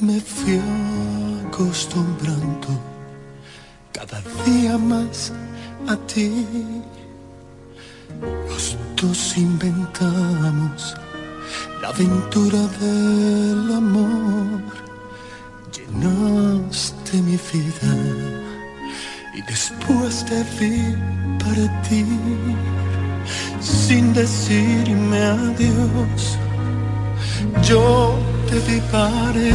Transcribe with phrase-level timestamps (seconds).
[0.00, 0.60] Me fui
[1.48, 2.68] acostumbrando
[3.92, 5.32] cada día más
[5.88, 6.46] a ti.
[8.48, 10.94] Los dos inventamos
[11.82, 14.62] la aventura del amor.
[15.74, 17.92] Llenaste mi vida
[19.34, 20.94] y después te vi
[21.42, 22.06] partir
[23.60, 26.38] sin decirme adiós.
[27.62, 29.52] Yo te.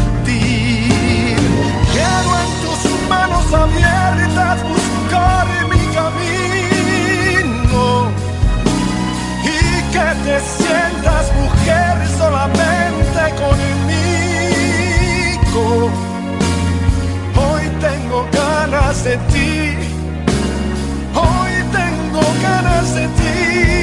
[1.92, 7.82] Quiero en tus manos abiertas buscar mi camino
[9.43, 9.46] y
[9.92, 14.01] que te sientas mujer solamente conmigo.
[17.36, 19.75] Hoy tengo ganas de ti,
[21.15, 23.82] hoy tengo ganas de ti.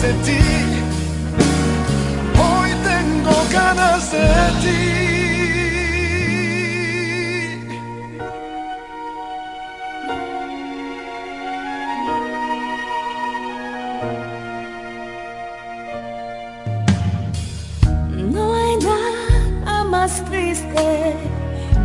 [0.00, 0.42] Ganas de ti,
[2.38, 4.26] hoy tengo ganas de
[4.62, 4.80] ti.
[18.32, 21.14] No hay nada más triste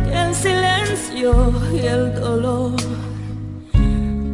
[0.04, 2.76] que el silencio y el dolor.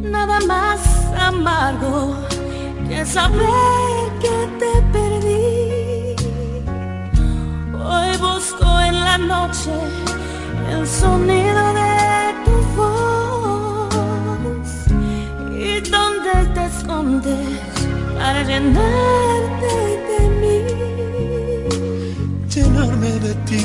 [0.01, 0.79] Nada más
[1.19, 2.12] amargo
[3.13, 6.15] saber que te perdí.
[7.87, 9.73] Hoy busco en la noche
[10.71, 11.93] el sonido de
[12.45, 13.87] tu voz
[15.65, 17.59] y donde te escondes
[18.17, 19.73] para llenarte
[20.09, 20.57] de mí.
[22.49, 23.63] llenarme de ti,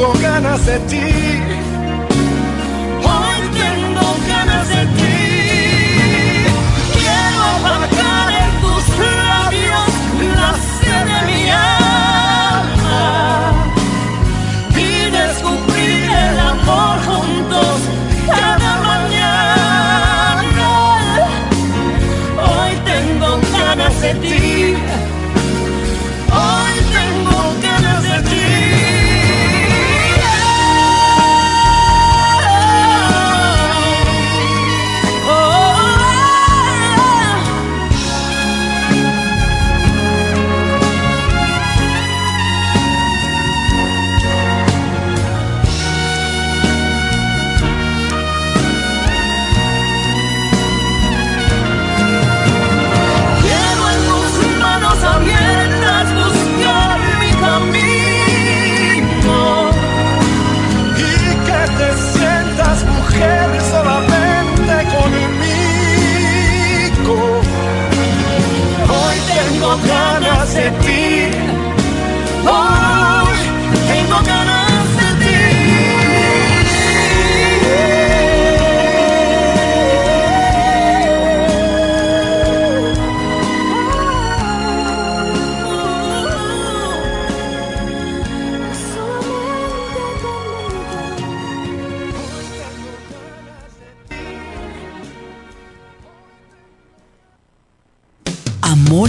[0.00, 1.69] tengo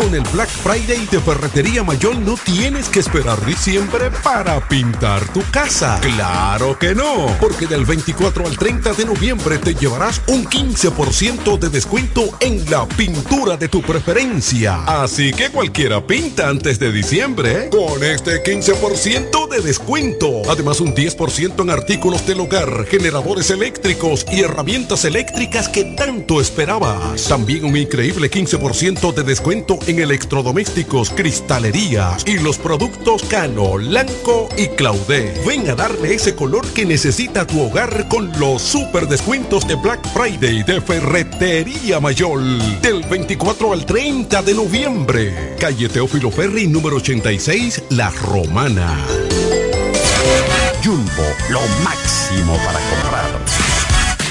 [0.00, 5.42] Con el Black Friday de Ferretería Mayor no tienes que esperar diciembre para pintar tu
[5.50, 6.00] casa.
[6.00, 11.68] Claro que no, porque del 24 al 30 de noviembre te llevarás un 15% de
[11.68, 14.84] descuento en la pintura de tu preferencia.
[14.86, 20.40] Así que cualquiera pinta antes de diciembre con este 15% de descuento.
[20.48, 27.24] Además un 10% en artículos del hogar, generadores eléctricos y herramientas eléctricas que tanto esperabas.
[27.24, 34.68] También un increíble 15% de descuento en electrodomésticos, cristalerías y los productos Cano, Lanco y
[34.68, 35.34] Claudé.
[35.46, 40.06] Ven a darle ese color que necesita tu hogar con los super descuentos de Black
[40.14, 42.40] Friday de Ferretería Mayor
[42.80, 45.56] del 24 al 30 de noviembre.
[45.58, 48.96] Calle Teófilo Ferri número 86, La Romana.
[50.82, 53.29] Jumbo, lo máximo para comprar.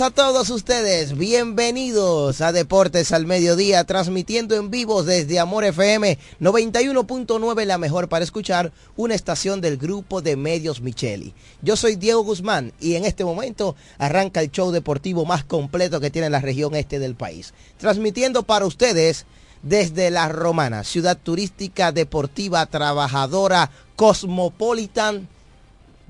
[0.00, 7.66] A todos ustedes, bienvenidos a Deportes al Mediodía, transmitiendo en vivo desde Amor FM 91.9,
[7.66, 11.34] la mejor para escuchar, una estación del grupo de medios Micheli.
[11.60, 16.10] Yo soy Diego Guzmán y en este momento arranca el show deportivo más completo que
[16.10, 19.26] tiene la región este del país, transmitiendo para ustedes
[19.62, 25.28] desde La Romana, ciudad turística, deportiva, trabajadora, cosmopolitan,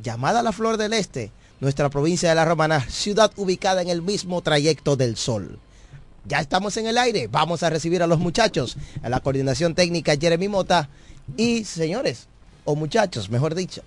[0.00, 1.32] llamada la Flor del Este
[1.62, 5.60] nuestra provincia de La Romana, ciudad ubicada en el mismo trayecto del sol.
[6.24, 10.16] Ya estamos en el aire, vamos a recibir a los muchachos, a la coordinación técnica
[10.20, 10.88] Jeremy Mota
[11.36, 12.26] y señores,
[12.64, 13.82] o muchachos, mejor dicho,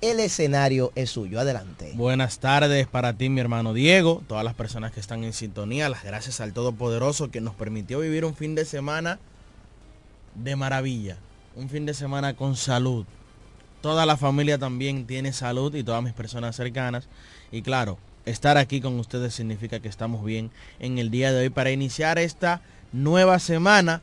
[0.00, 1.40] el escenario es suyo.
[1.40, 1.94] Adelante.
[1.96, 6.04] Buenas tardes para ti, mi hermano Diego, todas las personas que están en sintonía, las
[6.04, 9.18] gracias al Todopoderoso que nos permitió vivir un fin de semana
[10.36, 11.16] de maravilla,
[11.56, 13.04] un fin de semana con salud,
[13.86, 17.06] toda la familia también tiene salud y todas mis personas cercanas.
[17.52, 20.50] Y claro, estar aquí con ustedes significa que estamos bien
[20.80, 22.62] en el día de hoy para iniciar esta
[22.92, 24.02] nueva semana,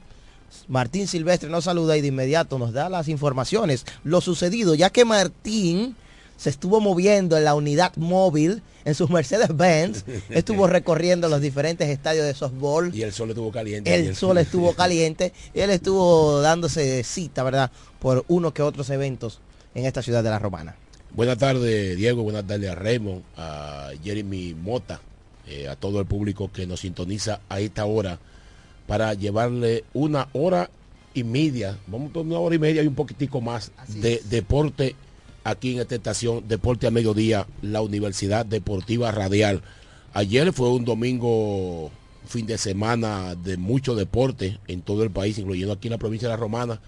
[0.68, 5.06] Martín Silvestre nos saluda y de inmediato nos da las informaciones, lo sucedido, ya que
[5.06, 5.96] Martín
[6.38, 12.26] se estuvo moviendo en la unidad móvil en sus Mercedes-Benz, estuvo recorriendo los diferentes estadios
[12.26, 12.94] de softball.
[12.94, 13.96] Y el sol estuvo caliente.
[13.96, 17.72] El sol estuvo caliente y él estuvo dándose cita, ¿verdad?
[18.04, 19.40] Por uno que otros eventos
[19.74, 20.76] en esta ciudad de La Romana.
[21.16, 22.22] Buenas tardes, Diego.
[22.22, 25.02] Buenas tardes a Raymond, a Jeremy Mota,
[25.48, 28.20] eh, a todo el público que nos sintoniza a esta hora
[28.88, 30.70] para llevarle una hora
[31.14, 34.96] y media, vamos a una hora y media y un poquitico más de deporte
[35.44, 39.62] aquí en esta estación Deporte a Mediodía, la Universidad Deportiva Radial.
[40.14, 41.92] Ayer fue un domingo,
[42.26, 46.28] fin de semana de mucho deporte en todo el país, incluyendo aquí en la provincia
[46.28, 46.80] de La Romana.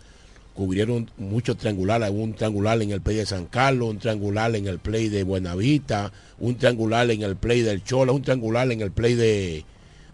[0.56, 4.80] Cubrieron muchos triangulares, un triangular en el play de San Carlos, un triangular en el
[4.80, 9.16] play de Buenavista, un triangular en el play del Chola, un triangular en el play
[9.16, 9.66] de,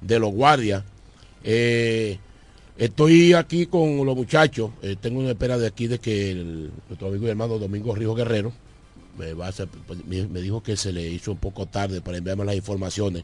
[0.01, 0.83] de los guardias.
[1.43, 2.17] Eh,
[2.81, 4.71] Estoy aquí con los muchachos.
[4.81, 6.33] Eh, tengo una espera de aquí de que
[6.87, 8.51] nuestro amigo y hermano Domingo Rijo Guerrero
[9.17, 9.35] pues,
[10.07, 13.23] me, dijo que se le hizo un poco tarde para enviarme las informaciones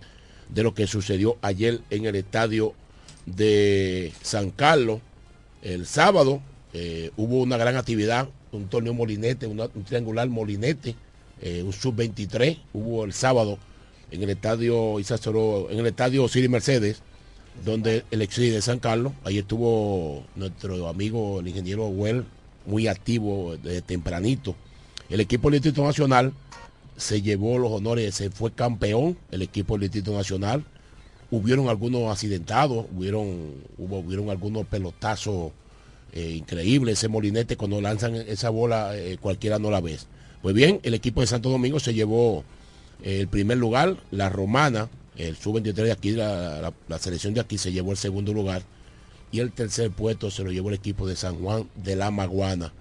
[0.49, 2.75] de lo que sucedió ayer en el estadio
[3.25, 4.99] de San Carlos.
[5.63, 6.41] El sábado
[6.79, 10.95] eh, hubo una gran actividad, un torneo molinete, un triangular molinete,
[11.41, 12.59] eh, un sub-23.
[12.71, 13.57] Hubo el sábado
[14.11, 17.01] en el estadio en el estadio Siri Mercedes
[17.65, 22.25] donde el exilio de San Carlos, ahí estuvo nuestro amigo el ingeniero Well,
[22.67, 24.55] muy activo de tempranito.
[25.09, 26.31] El equipo del Distrito Nacional
[26.95, 30.63] se llevó los honores, se fue campeón el equipo del Distrito Nacional.
[31.31, 35.51] Hubieron algunos accidentados, hubieron, hubo, hubieron algunos pelotazos
[36.17, 36.97] eh, increíbles.
[36.97, 40.07] Ese molinete cuando lanzan esa bola eh, cualquiera no la ves.
[40.41, 42.43] Pues bien, el equipo de Santo Domingo se llevó
[43.03, 47.71] eh, el primer lugar, la romana el sub-23 de aquí, la, selección de aquí se
[47.71, 48.63] llevó el segundo lugar
[49.31, 52.73] y el tercer puesto se lo llevó el equipo de San Juan de la Maguana.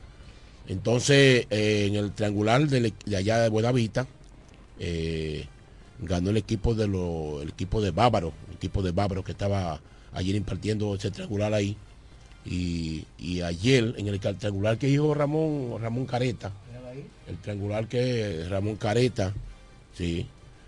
[0.66, 4.06] Entonces, en el triangular de, allá de Buenavista,
[6.00, 9.80] ganó el equipo de lo, el equipo de Bávaro, el equipo de Bávaro que estaba
[10.12, 11.76] ayer impartiendo ese triangular ahí.
[12.46, 13.06] Y,
[13.42, 16.52] ayer en el triangular que dijo Ramón, Ramón Careta,
[17.28, 19.34] el triangular que Ramón Careta,
[19.94, 20.26] sí,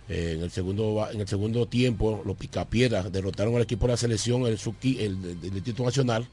[0.08, 3.96] Eh, en el segundo en el segundo tiempo, los Picapiedras derrotaron al equipo de la
[3.98, 6.26] selección, el Suki, el, del Distrito Nacional.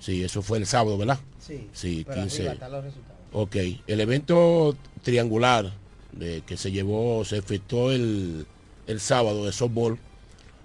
[0.00, 1.18] Sí, eso fue el sábado, ¿verdad?
[1.38, 1.68] Sí.
[1.72, 2.36] Sí, pero 15.
[2.36, 3.18] arriba están los resultados.
[3.32, 5.70] Ok, el evento triangular
[6.20, 8.46] eh, que se llevó, se efectuó el,
[8.86, 9.98] el sábado de softball,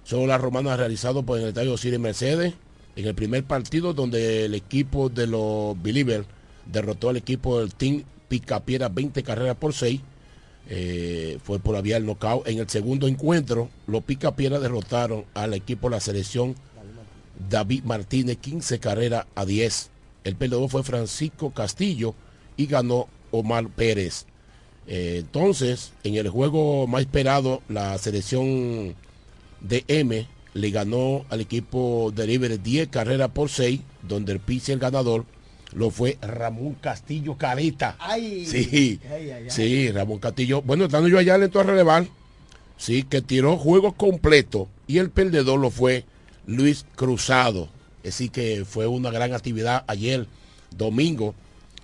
[0.04, 2.54] son las romanas realizado por el estadio Cire Mercedes,
[2.96, 6.26] en el primer partido donde el equipo de los Believers
[6.66, 10.00] derrotó al equipo del Team Picapiedra 20 carreras por 6.
[10.68, 12.48] eh, fue por la vía del knockout.
[12.48, 16.54] En el segundo encuentro, los Picapiedra derrotaron al equipo de la selección
[17.50, 19.90] David Martínez 15 carreras a 10.
[20.24, 22.14] El perdedor fue Francisco Castillo
[22.56, 24.26] y ganó Omar Pérez.
[24.86, 28.94] Eh, entonces, en el juego más esperado, la selección
[29.60, 34.78] de M le ganó al equipo de River 10 carreras por 6, donde el pitcher
[34.78, 35.24] ganador
[35.72, 37.96] lo fue Ramón Castillo Careta.
[37.98, 39.50] Ay, sí, ay, ay, ay.
[39.50, 40.62] sí, Ramón Castillo.
[40.62, 42.06] Bueno, estando yo allá le entró a relevar.
[42.76, 46.04] Sí, que tiró juego completo y el perdedor lo fue
[46.46, 47.68] Luis Cruzado.
[48.06, 50.26] Así que fue una gran actividad ayer,
[50.76, 51.34] domingo,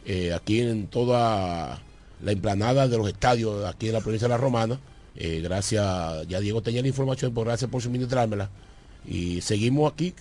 [0.04, 1.82] eh, aquí en toda
[2.22, 4.78] la emplanada de los estadios aquí en la provincia de La Romana.
[5.16, 8.50] Eh, gracias, ya Diego tenía la información, por gracias por suministrármela.
[9.06, 10.14] Y seguimos aquí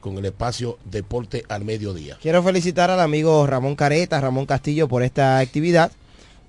[0.00, 2.18] con el espacio Deporte al Mediodía.
[2.20, 5.92] Quiero felicitar al amigo Ramón Careta, Ramón Castillo por esta actividad,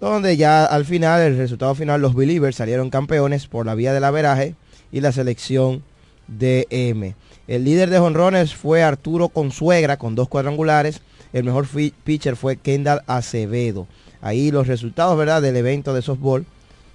[0.02, 4.04] donde ya al final, el resultado final, los Believers salieron campeones por la vía del
[4.04, 4.56] averaje
[4.92, 5.84] y la selección
[6.28, 7.16] de M.
[7.48, 11.02] El líder de jonrones fue Arturo Consuegra con dos cuadrangulares.
[11.32, 11.68] El mejor
[12.04, 13.88] pitcher fue Kendall Acevedo.
[14.22, 16.46] Ahí los resultados, ¿verdad?, del evento de softball.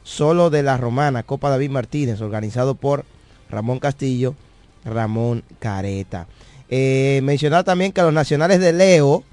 [0.04, 3.04] Solo de la Romana, Copa David Martínez, organizado por
[3.50, 4.34] Ramón Castillo,
[4.88, 6.26] Ramón Careta.
[6.68, 9.24] Eh, mencionar también que los nacionales de Leo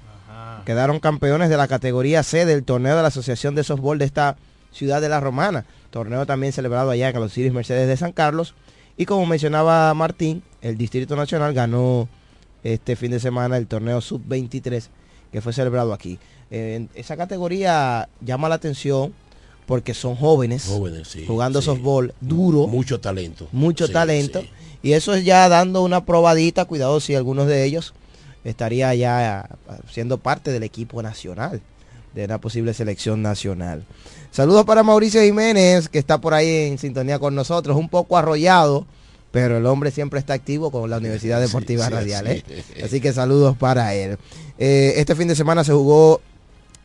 [0.64, 4.36] quedaron campeones de la categoría C del torneo de la Asociación de Softball de esta
[4.72, 5.64] ciudad de la Romana.
[5.90, 8.54] Torneo también celebrado allá en los Iris Mercedes de San Carlos.
[8.96, 12.08] Y como mencionaba Martín, el Distrito Nacional ganó
[12.64, 14.88] este fin de semana el torneo Sub-23
[15.30, 16.18] que fue celebrado aquí.
[16.50, 19.12] Eh, esa categoría llama la atención
[19.66, 21.66] porque son jóvenes, Jóvenes, sí, jugando sí.
[21.66, 23.48] softball duro, Mucho talento.
[23.52, 24.42] mucho Sí, talento.
[24.86, 27.92] Y eso es ya dando una probadita, cuidado si algunos de ellos
[28.44, 29.48] estaría ya
[29.90, 31.60] siendo parte del equipo nacional,
[32.14, 33.82] de una posible selección nacional.
[34.30, 38.86] Saludos para Mauricio Jiménez, que está por ahí en sintonía con nosotros, un poco arrollado,
[39.32, 42.26] pero el hombre siempre está activo con la Universidad Deportiva sí, Radial.
[42.28, 42.44] sí.
[42.48, 42.84] ¿eh?
[42.84, 44.18] Así que saludos para él.
[44.56, 46.20] Eh, este fin de semana se jugó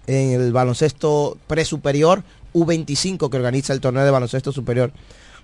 [0.08, 2.24] en el baloncesto presuperior
[2.56, 4.92] U25 que organiza el torneo de baloncesto superior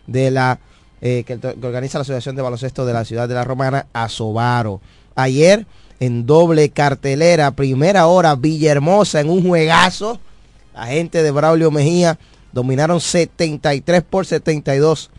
[0.08, 0.60] de la
[1.02, 4.82] eh, que, organiza la Asociación de Baloncesto de la Ciudad de la Romana, Asobaro.
[5.16, 5.66] Ayer
[6.00, 10.20] en doble cartelera, primera hora, Villahermosa en un juegazo.
[10.74, 12.20] La gente de Braulio Mejía
[12.52, 15.10] dominaron 73 por 72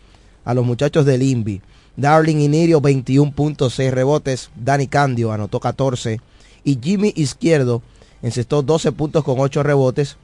[0.45, 1.61] a los muchachos del INVI.
[1.97, 6.21] Darling Inirio 21.6 rebotes, Dani Candio anotó 14
[6.63, 7.81] y Jimmy Izquierdo
[8.21, 10.17] encestó 12 puntos con 8 rebotes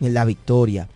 [0.00, 0.88] en la victoria.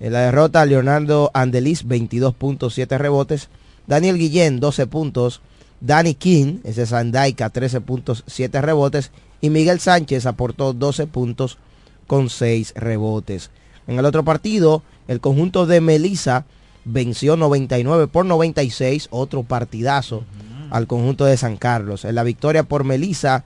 [0.00, 3.48] En la derrota, Leonardo Andeliz 22.7 rebotes,
[3.86, 5.40] Daniel Guillén 12 puntos,
[5.80, 11.58] Danny King, ese es Sandaika 13.7 rebotes y Miguel Sánchez aportó 12 puntos
[12.06, 13.50] con 6 rebotes.
[13.86, 16.46] En el otro partido, el conjunto de Melissa
[16.84, 20.24] venció 99 por 96, otro partidazo
[20.70, 22.04] al conjunto de San Carlos.
[22.04, 23.44] En la victoria por Melissa,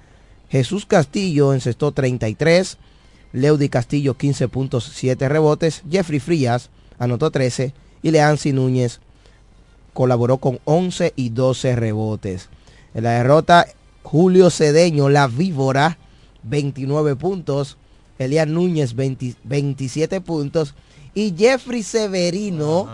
[0.48, 2.79] Jesús Castillo encestó 33,
[3.33, 9.01] Leudy Castillo 15.7 rebotes, Jeffrey Frías anotó 13 y Leancy Núñez
[9.98, 12.50] colaboró con 11 y 12 rebotes.
[12.94, 13.66] En la derrota,
[14.04, 15.98] Julio Cedeño, la víbora,
[16.44, 17.78] 29 puntos,
[18.16, 20.76] Elias Núñez 20 27 puntos
[21.14, 22.88] y Jeffrey Severino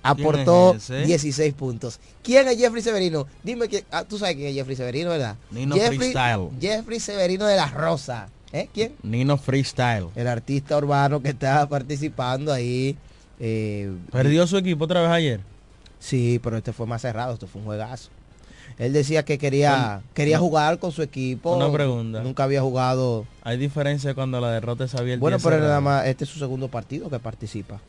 [0.00, 1.04] aportó es ese?
[1.04, 1.98] 16 puntos.
[2.22, 3.26] ¿Quién es Jeffrey Severino?
[3.42, 5.34] Dime que ah, tú sabes quién es Jeffrey Severino, ¿verdad?
[5.50, 6.50] Nino Jeffrey, Freestyle.
[6.60, 8.28] Jeffrey Severino de la Rosa.
[8.52, 8.68] ¿Eh?
[8.72, 8.92] ¿Quién?
[9.02, 10.06] Nino Freestyle.
[10.14, 12.96] El artista urbano que está participando ahí.
[13.40, 15.53] eh, ¿Perdió su equipo otra vez ayer?
[16.04, 18.10] Sí, pero este fue más cerrado, esto fue un juegazo.
[18.76, 20.42] Él decía que quería, quería no.
[20.42, 21.56] jugar con su equipo.
[21.56, 22.22] Una pregunta.
[22.22, 23.24] Nunca había jugado.
[23.42, 25.20] Hay diferencia cuando la derrota es abierta.
[25.20, 27.80] Bueno, pero nada más, este es su segundo partido que participa.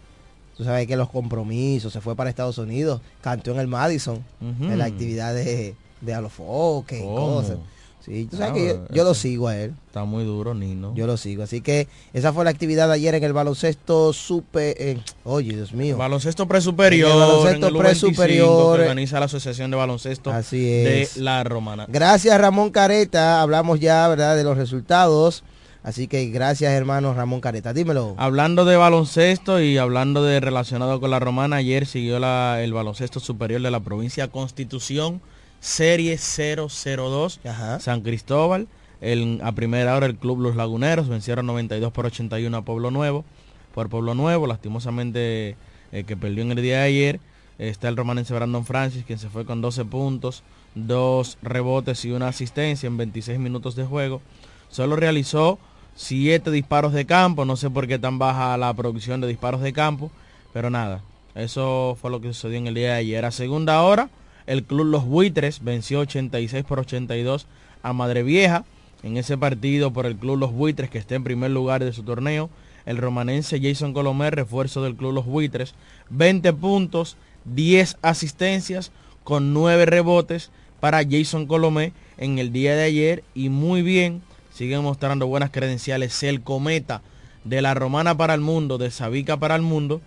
[0.56, 4.78] Tú sabes que los compromisos, se fue para Estados Unidos, cantó en el Madison, en
[4.78, 7.58] la actividad de, de Alofoque y cosas.
[8.06, 9.74] Sí, tú sabes que yo, lo sigo a él.
[9.88, 10.94] Está muy duro, Nino.
[10.96, 11.42] Yo lo sigo.
[11.42, 14.76] Así que esa fue la actividad de ayer en el baloncesto super.
[14.80, 15.98] eh, oye, Dios mío.
[15.98, 17.10] Baloncesto presuperior.
[17.10, 18.76] En el baloncesto en el U25 presuperior.
[18.78, 21.18] que organiza la Asociación de Baloncesto Así de es.
[21.18, 21.86] La Romana.
[21.88, 25.44] Gracias Ramón Careta, hablamos ya, ¿verdad?, de los resultados.
[25.82, 27.72] Así que gracias, hermano Ramón Careta.
[27.74, 28.16] Dímelo.
[28.18, 33.20] Hablando de baloncesto y hablando de relacionado con la romana, ayer siguió la, el baloncesto
[33.20, 35.22] superior de la provincia Constitución,
[35.66, 37.40] serie 002,
[37.80, 38.68] San Cristóbal.
[39.02, 43.26] El, a primera hora el club Los Laguneros vencieron 92 por 81 a Pueblo Nuevo.
[43.74, 45.58] Por Pueblo Nuevo, lastimosamente
[45.92, 47.20] eh, que perdió en el día de ayer.
[47.58, 50.44] Está el romanense Brandon Francis, quien se fue con 12 puntos,
[50.76, 54.22] dos rebotes y una asistencia en 26 minutos de juego.
[54.70, 55.58] Solo realizó
[55.96, 57.44] siete disparos de campo.
[57.44, 60.12] No sé por qué tan baja la producción de disparos de campo.
[60.54, 61.02] Pero nada,
[61.34, 63.26] eso fue lo que sucedió en el día de ayer.
[63.26, 64.10] A segunda hora,
[64.48, 67.48] el club Los Buitres venció 86 por 82
[67.84, 68.66] a Madre Vieja.
[69.04, 72.04] En ese partido por el club Los Buitres, que está en primer lugar de su
[72.04, 72.50] torneo,
[72.86, 75.76] el romanense Jason Colomer, refuerzo del club Los Buitres,
[76.10, 78.92] 20 puntos, 10 asistencias
[79.24, 84.22] con 9 rebotes para Jason Colomé en el día de ayer y muy bien
[84.54, 86.22] sigue mostrando buenas credenciales.
[86.24, 87.02] El cometa
[87.44, 90.02] de la Romana para el Mundo, de Sabica para el Mundo,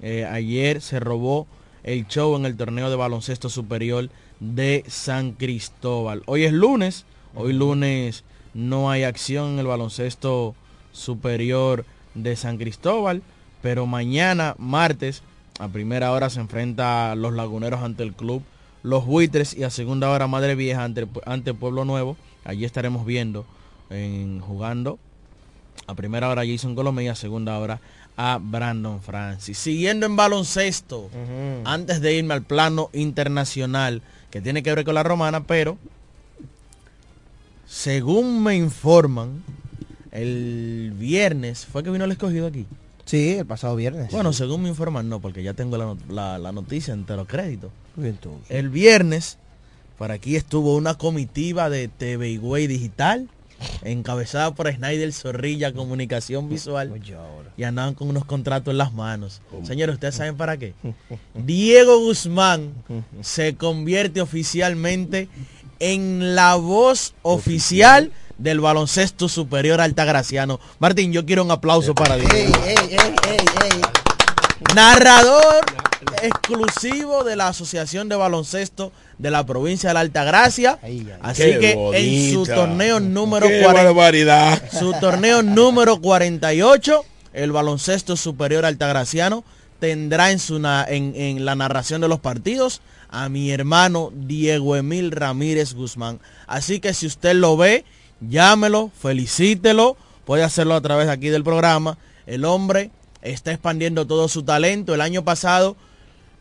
[0.00, 1.46] eh, ayer se robó
[1.84, 4.08] el show en el torneo de baloncesto superior
[4.40, 6.22] de San Cristóbal.
[6.26, 10.54] Hoy es lunes, hoy lunes no hay acción en el baloncesto
[10.92, 13.22] superior de San Cristóbal,
[13.62, 15.22] pero mañana, martes,
[15.58, 18.42] a primera hora se enfrenta los laguneros ante el club
[18.82, 22.16] Los Buitres y a segunda hora Madre Vieja ante, ante Pueblo Nuevo.
[22.44, 23.44] Allí estaremos viendo
[23.90, 24.98] en, jugando
[25.86, 27.80] a primera hora Jason Colomé y a segunda hora
[28.24, 29.58] a Brandon Francis.
[29.58, 31.10] Siguiendo en baloncesto,
[31.64, 35.76] antes de irme al plano internacional, que tiene que ver con la romana, pero
[37.66, 39.42] según me informan,
[40.12, 42.64] el viernes, ¿fue que vino el escogido aquí?
[43.06, 44.12] Sí, el pasado viernes.
[44.12, 47.72] Bueno, según me informan, no, porque ya tengo la, la, la noticia entero crédito.
[48.48, 49.36] El viernes,
[49.98, 53.28] por aquí estuvo una comitiva de TV Way Digital
[53.82, 56.92] encabezada por Snyder Zorrilla Comunicación Visual
[57.56, 59.42] y andaban con unos contratos en las manos.
[59.64, 60.74] Señores, ¿ustedes saben para qué?
[61.34, 62.72] Diego Guzmán
[63.20, 65.28] se convierte oficialmente
[65.78, 70.60] en la voz oficial del baloncesto superior altagraciano.
[70.78, 72.52] Martín, yo quiero un aplauso para Diego.
[74.74, 75.64] Narrador
[76.22, 78.92] exclusivo de la Asociación de Baloncesto
[79.22, 80.80] de la provincia de la Altagracia.
[81.20, 89.44] Así que en su torneo número 40, su torneo número 48, el baloncesto superior altagraciano
[89.78, 95.12] tendrá en, su en, en la narración de los partidos a mi hermano Diego Emil
[95.12, 96.18] Ramírez Guzmán.
[96.48, 97.84] Así que si usted lo ve,
[98.20, 101.96] llámelo, felicítelo, puede hacerlo a través aquí del programa.
[102.26, 102.90] El hombre
[103.22, 104.94] está expandiendo todo su talento.
[104.94, 105.76] El año pasado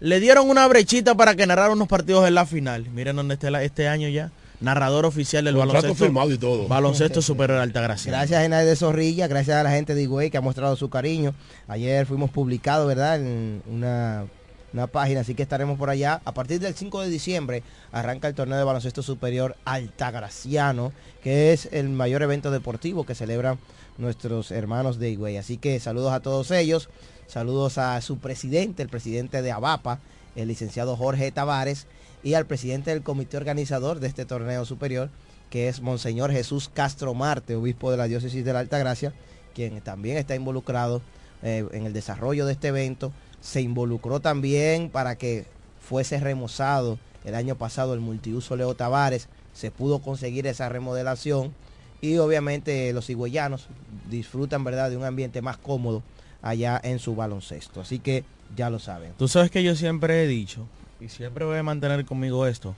[0.01, 2.89] le dieron una brechita para que narrara unos partidos en la final.
[2.89, 4.31] Miren dónde está este año ya.
[4.59, 5.95] Narrador oficial del baloncesto.
[5.95, 6.67] firmado y todo.
[6.67, 8.11] Baloncesto Superior Altagracia.
[8.11, 11.35] Gracias a de Zorrilla, gracias a la gente de Higüey que ha mostrado su cariño.
[11.67, 13.17] Ayer fuimos publicados, ¿verdad?
[13.17, 14.25] En una,
[14.73, 16.19] una página, así que estaremos por allá.
[16.25, 21.69] A partir del 5 de diciembre arranca el torneo de baloncesto superior Altagraciano, que es
[21.71, 23.59] el mayor evento deportivo que celebran
[23.99, 25.37] nuestros hermanos de Higüey.
[25.37, 26.89] Así que saludos a todos ellos.
[27.31, 29.99] Saludos a su presidente, el presidente de ABAPA,
[30.35, 31.87] el licenciado Jorge Tavares,
[32.23, 35.09] y al presidente del comité organizador de este torneo superior,
[35.49, 39.13] que es Monseñor Jesús Castro Marte, obispo de la diócesis de la Altagracia,
[39.55, 41.01] quien también está involucrado
[41.41, 43.13] eh, en el desarrollo de este evento.
[43.39, 45.45] Se involucró también para que
[45.79, 49.29] fuese remozado el año pasado el multiuso Leo Tavares.
[49.53, 51.53] Se pudo conseguir esa remodelación
[52.01, 53.67] y obviamente los cigüeyanos
[54.09, 56.03] disfrutan verdad de un ambiente más cómodo
[56.41, 57.81] allá en su baloncesto.
[57.81, 58.23] Así que
[58.55, 59.13] ya lo saben.
[59.17, 60.67] Tú sabes que yo siempre he dicho,
[60.99, 62.75] y siempre voy a mantener conmigo esto,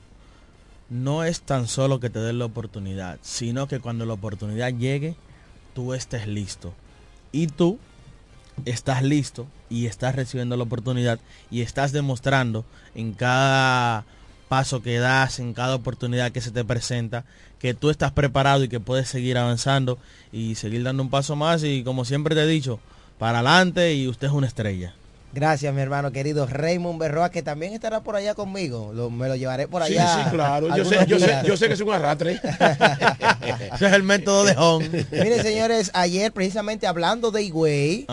[0.89, 5.15] no es tan solo que te den la oportunidad, sino que cuando la oportunidad llegue,
[5.73, 6.73] tú estés listo.
[7.31, 7.79] Y tú
[8.65, 14.05] estás listo y estás recibiendo la oportunidad y estás demostrando en cada
[14.49, 17.25] paso que das, en cada oportunidad que se te presenta,
[17.57, 19.97] que tú estás preparado y que puedes seguir avanzando
[20.31, 21.63] y seguir dando un paso más.
[21.63, 22.79] Y como siempre te he dicho,
[23.17, 24.93] para adelante y usted es una estrella.
[25.33, 28.93] Gracias, mi hermano querido Raymond Berroa, que también estará por allá conmigo.
[29.09, 30.15] me lo llevaré por allá.
[30.15, 30.77] Sí, sí, claro.
[30.77, 32.33] Yo sé, yo, sé, yo sé, que es un arrastre.
[33.73, 34.83] Ese es el método de Hong.
[35.11, 38.05] Miren, señores, ayer, precisamente hablando de Higüey,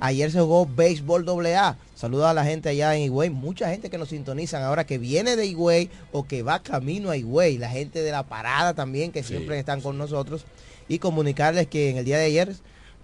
[0.00, 1.78] ayer se jugó béisbol AA.
[1.94, 3.30] Saludos a la gente allá en Higüey.
[3.30, 7.16] Mucha gente que nos sintonizan ahora que viene de Higüey o que va camino a
[7.16, 7.56] Higüey.
[7.56, 10.44] La gente de la parada también, que siempre están con nosotros.
[10.88, 12.54] Y comunicarles que en el día de ayer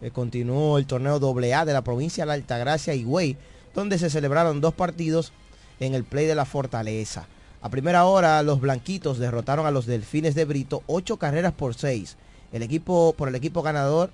[0.00, 3.36] eh, continuó el torneo AA de la provincia de la Altagracia y Higüey,
[3.74, 5.32] donde se celebraron dos partidos
[5.80, 7.26] en el play de la Fortaleza.
[7.62, 12.16] A primera hora, los blanquitos derrotaron a los delfines de Brito ocho carreras por seis.
[12.52, 14.10] El equipo, por el equipo ganador,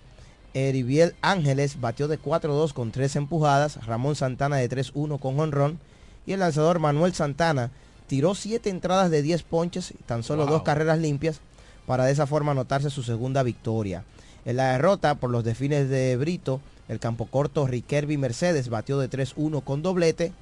[0.54, 5.78] Eriviel Ángeles batió de 4-2 con 3 empujadas, Ramón Santana de 3-1 con honrón
[6.26, 7.70] y el lanzador Manuel Santana
[8.06, 11.40] tiró 7 entradas de 10 ponches y tan solo dos carreras limpias
[11.86, 14.04] para de esa forma anotarse su segunda victoria.
[14.44, 19.08] En la derrota por los defines de Brito, el campo corto Riquelme Mercedes batió de
[19.08, 20.32] 3-1 con doblete,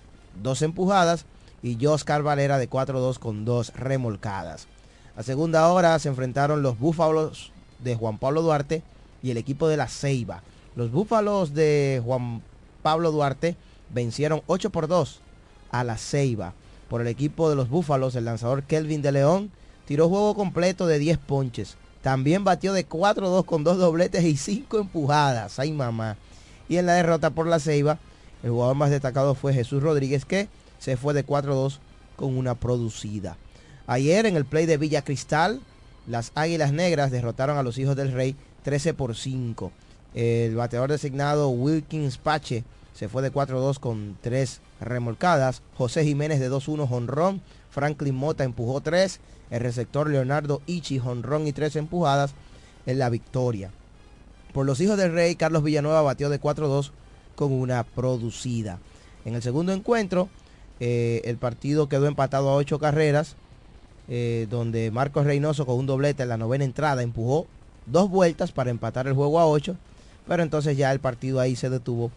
[0.43, 1.27] dos empujadas
[1.63, 4.67] y Joscar Valera de 4-2 con dos remolcadas.
[5.17, 8.83] A segunda hora se enfrentaron los Búfalos de Juan Pablo Duarte
[9.23, 10.43] y el equipo de la Ceiba.
[10.77, 12.43] Los Búfalos de Juan
[12.83, 13.57] Pablo Duarte
[13.93, 15.21] vencieron 8 por 2
[15.73, 16.55] a la Ceiba.
[16.89, 19.51] Por el equipo de los Búfalos, el lanzador Kelvin de León
[19.87, 21.77] tiró juego completo de 10 ponches.
[22.03, 25.59] También batió de 4-2 con dos dobletes y 5 empujadas.
[25.59, 26.17] Ay mamá.
[26.69, 27.99] Y en la derrota por la Ceiba,
[28.43, 31.79] el jugador más destacado fue Jesús Rodríguez que se fue de 4-2
[32.17, 33.37] con una producida.
[33.87, 35.61] Ayer en el play de Villa Cristal,
[36.07, 39.73] las Águilas Negras derrotaron a los Hijos del Rey 13 por 5.
[40.15, 45.63] El bateador designado Wilkins Pache se fue de 4-2 con 3 remolcadas.
[45.77, 47.43] José Jiménez de 2-1 jonrón.
[47.71, 49.21] Franklin Mota empujó 3.
[49.51, 52.35] El receptor Leonardo Ichi jonrón y 3 empujadas
[52.87, 53.71] en la victoria.
[54.53, 56.91] Por los hijos del rey, Carlos Villanueva batió de 4-2
[57.37, 58.79] con una producida.
[59.25, 60.29] En el segundo encuentro,
[60.81, 63.37] eh, el partido quedó empatado a 8 carreras,
[64.09, 67.47] eh, donde Marcos Reynoso con un doblete en la novena entrada empujó
[67.87, 69.77] dos vueltas para empatar el juego a 8,
[70.27, 72.11] pero entonces ya el partido ahí se detuvo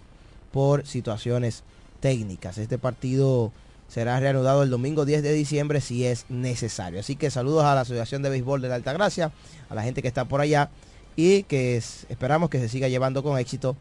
[0.51, 1.63] por situaciones
[1.99, 2.57] técnicas.
[2.57, 3.51] Este partido
[3.87, 6.99] será reanudado el domingo 10 de diciembre si es necesario.
[6.99, 9.31] Así que saludos a la Asociación de Béisbol de la Altagracia,
[9.69, 10.69] a la gente que está por allá
[11.15, 13.75] y que esperamos que se siga llevando con éxito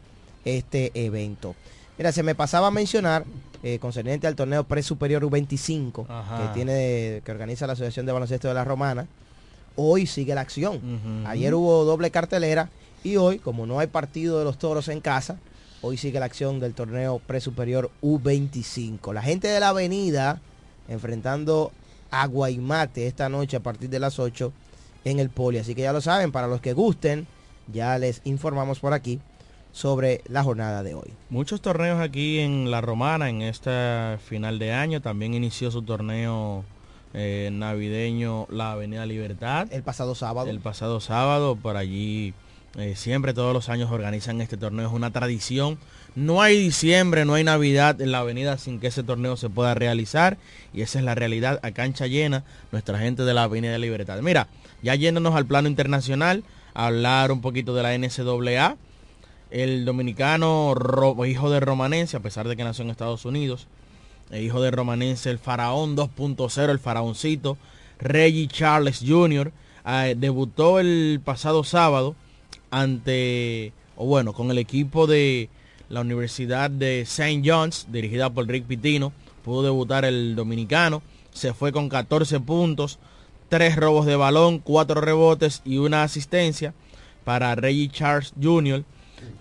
[0.45, 1.55] este evento.
[1.97, 3.25] Mira, se me pasaba a mencionar
[3.61, 8.53] eh, concerniente al torneo pre-superior U25 que tiene que organiza la Asociación de Baloncesto de
[8.53, 9.07] la Romana.
[9.75, 11.25] Hoy sigue la acción.
[11.25, 12.69] Ayer hubo doble cartelera
[13.03, 15.37] y hoy, como no hay partido de los toros en casa,
[15.83, 19.13] hoy sigue la acción del torneo pre-superior U25.
[19.13, 20.41] La gente de la avenida
[20.87, 21.71] enfrentando
[22.09, 24.51] a Guaymate esta noche a partir de las 8
[25.03, 25.57] en el poli.
[25.57, 27.27] Así que ya lo saben, para los que gusten,
[27.71, 29.19] ya les informamos por aquí
[29.73, 31.11] sobre la jornada de hoy.
[31.29, 35.01] Muchos torneos aquí en La Romana en este final de año.
[35.01, 36.63] También inició su torneo
[37.13, 39.67] eh, navideño la Avenida Libertad.
[39.71, 40.49] El pasado sábado.
[40.49, 42.33] El pasado sábado, por allí
[42.75, 45.77] eh, siempre todos los años organizan este torneo, es una tradición.
[46.15, 49.75] No hay diciembre, no hay Navidad en la avenida sin que ese torneo se pueda
[49.75, 50.37] realizar.
[50.73, 54.19] Y esa es la realidad a cancha llena, nuestra gente de la Avenida Libertad.
[54.21, 54.47] Mira,
[54.81, 58.77] ya yéndonos al plano internacional, hablar un poquito de la NCAA.
[59.51, 60.73] El dominicano
[61.27, 63.67] hijo de Romanense, a pesar de que nació en Estados Unidos,
[64.31, 67.55] el hijo de Romanense, el faraón 2.0, el faraoncito,
[67.99, 69.51] Reggie Charles Jr.,
[69.85, 72.15] eh, debutó el pasado sábado
[72.81, 75.49] ante, o bueno, con el equipo de
[75.89, 77.41] la Universidad de St.
[77.45, 79.13] John's, dirigida por Rick Pitino.
[79.43, 81.01] Pudo debutar el dominicano.
[81.31, 82.99] Se fue con 14 puntos,
[83.49, 86.73] 3 robos de balón, 4 rebotes y una asistencia
[87.23, 88.83] para Reggie Charles Jr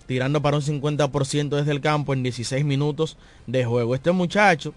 [0.07, 3.17] tirando para un 50% desde el campo en 16 minutos
[3.47, 3.95] de juego.
[3.95, 4.75] Este muchacho,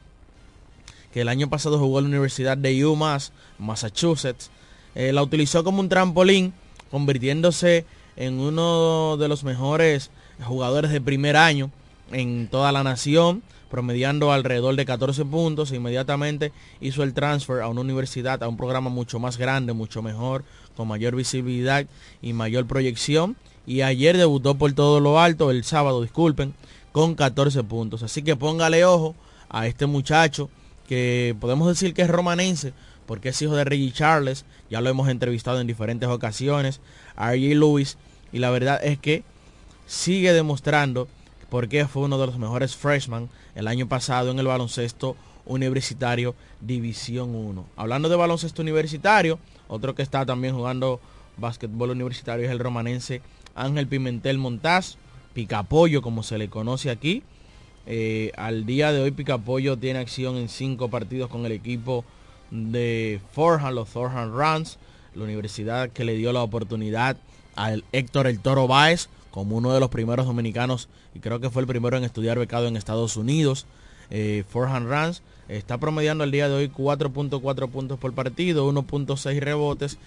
[1.13, 4.49] que el año pasado jugó en la Universidad de UMass, Massachusetts,
[4.95, 6.53] eh, la utilizó como un trampolín,
[6.91, 10.11] convirtiéndose en uno de los mejores
[10.43, 11.71] jugadores de primer año
[12.11, 15.71] en toda la nación, promediando alrededor de 14 puntos.
[15.71, 16.51] E inmediatamente
[16.81, 20.43] hizo el transfer a una universidad, a un programa mucho más grande, mucho mejor,
[20.75, 21.85] con mayor visibilidad
[22.21, 26.53] y mayor proyección y ayer debutó por todo lo alto, el sábado, disculpen,
[26.91, 28.03] con 14 puntos.
[28.03, 29.15] Así que póngale ojo
[29.49, 30.49] a este muchacho
[30.87, 32.73] que podemos decir que es romanense
[33.05, 36.81] porque es hijo de Reggie Charles, ya lo hemos entrevistado en diferentes ocasiones,
[37.15, 37.33] a.
[37.33, 37.97] Lewis,
[38.31, 39.23] y la verdad es que
[39.87, 41.07] sigue demostrando
[41.49, 45.15] por qué fue uno de los mejores freshmen el año pasado en el baloncesto
[45.45, 47.65] universitario División 1.
[47.75, 50.99] Hablando de baloncesto universitario, otro que está también jugando
[51.37, 53.21] básquetbol universitario es el romanense
[53.55, 54.97] Ángel Pimentel Montaz,
[55.33, 57.23] Picapollo como se le conoce aquí.
[57.87, 62.03] Eh, al día de hoy Picapollo tiene acción en cinco partidos con el equipo
[62.51, 64.77] de Forhan, los Forhan Runs,
[65.13, 67.17] la universidad que le dio la oportunidad
[67.55, 71.61] al Héctor El Toro Báez como uno de los primeros dominicanos y creo que fue
[71.61, 73.65] el primero en estudiar becado en Estados Unidos.
[74.09, 79.97] Eh, Forhan Runs está promediando al día de hoy 4.4 puntos por partido, 1.6 rebotes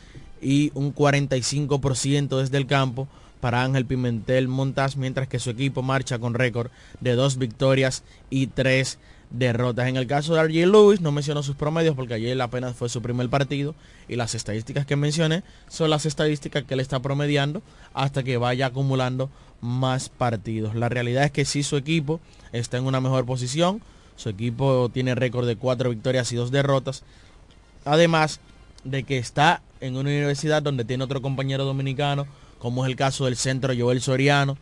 [0.40, 3.08] y un 45% desde el campo
[3.40, 6.70] para Ángel Pimentel Montas, mientras que su equipo marcha con récord
[7.00, 8.98] de dos victorias y tres
[9.30, 9.88] derrotas.
[9.88, 13.02] En el caso de RJ Lewis, no menciono sus promedios porque ayer apenas fue su
[13.02, 13.74] primer partido
[14.08, 17.62] y las estadísticas que mencioné son las estadísticas que él está promediando
[17.94, 20.74] hasta que vaya acumulando más partidos.
[20.74, 22.20] La realidad es que sí su equipo
[22.52, 23.82] está en una mejor posición.
[24.16, 27.02] Su equipo tiene récord de cuatro victorias y dos derrotas.
[27.84, 28.40] Además
[28.84, 32.26] de que está en una universidad donde tiene otro compañero dominicano,
[32.58, 34.56] como es el caso del centro Joel Soriano.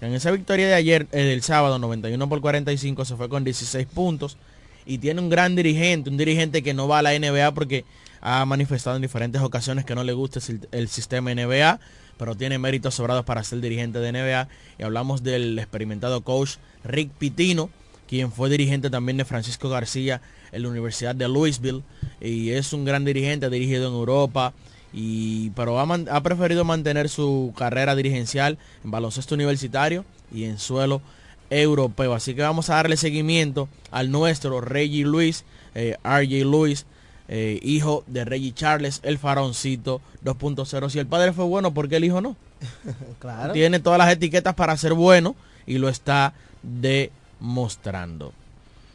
[0.00, 3.86] En esa victoria de ayer, el del sábado, 91 por 45, se fue con 16
[3.86, 4.36] puntos.
[4.84, 7.84] Y tiene un gran dirigente, un dirigente que no va a la NBA porque
[8.20, 11.80] ha manifestado en diferentes ocasiones que no le gusta el sistema NBA,
[12.18, 14.48] pero tiene méritos sobrados para ser dirigente de NBA.
[14.78, 17.70] Y hablamos del experimentado coach Rick Pitino,
[18.06, 20.20] quien fue dirigente también de Francisco García
[20.52, 21.82] en la Universidad de Louisville.
[22.20, 24.52] Y es un gran dirigente, ha dirigido en Europa,
[24.98, 31.02] y, pero ha, ha, preferido mantener su carrera dirigencial en baloncesto universitario y en suelo
[31.50, 32.14] europeo.
[32.14, 36.86] Así que vamos a darle seguimiento al nuestro Reggie Luis, eh, RJ Luis,
[37.28, 40.88] eh, hijo de Reggie Charles, el faroncito 2.0.
[40.88, 42.34] Si el padre fue bueno, ¿por qué el hijo no?
[43.18, 43.52] claro.
[43.52, 46.32] Tiene todas las etiquetas para ser bueno y lo está
[46.62, 48.32] demostrando.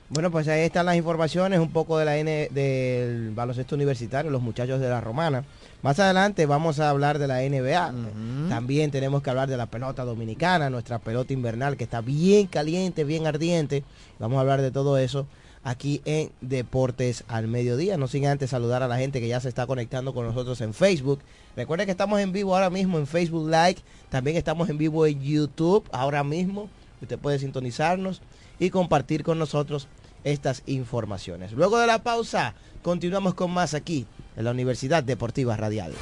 [0.10, 4.42] Bueno, pues ahí están las informaciones, un poco de la N del baloncesto universitario, los
[4.42, 5.46] muchachos de la Romana.
[5.82, 7.94] Más adelante vamos a hablar de la NBA.
[8.50, 13.04] También tenemos que hablar de la pelota dominicana, nuestra pelota invernal que está bien caliente,
[13.04, 13.84] bien ardiente.
[14.20, 15.26] Vamos a hablar de todo eso
[15.64, 17.98] aquí en Deportes al Mediodía.
[17.98, 20.76] No sin antes saludar a la gente que ya se está conectando con nosotros en
[20.76, 21.20] Facebook.
[21.56, 23.78] Recuerden que estamos en vivo ahora mismo en Facebook Live.
[24.10, 26.70] También estamos en vivo en YouTube ahora mismo.
[27.02, 28.22] Usted puede sintonizarnos
[28.60, 29.88] y compartir con nosotros
[30.24, 31.52] estas informaciones.
[31.54, 34.06] Luego de la pausa, continuamos con más aquí
[34.36, 35.94] en la Universidad Deportiva Radial.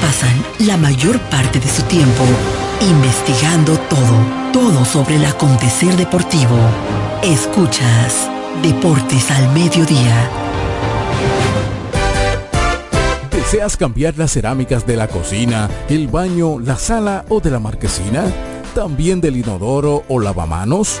[0.00, 2.24] Pasan la mayor parte de su tiempo
[2.80, 6.56] investigando todo, todo sobre el acontecer deportivo.
[7.22, 8.28] Escuchas
[8.62, 10.30] Deportes al Mediodía.
[13.30, 18.24] ¿Deseas cambiar las cerámicas de la cocina, el baño, la sala o de la marquesina?
[18.74, 21.00] ¿También del inodoro o lavamanos?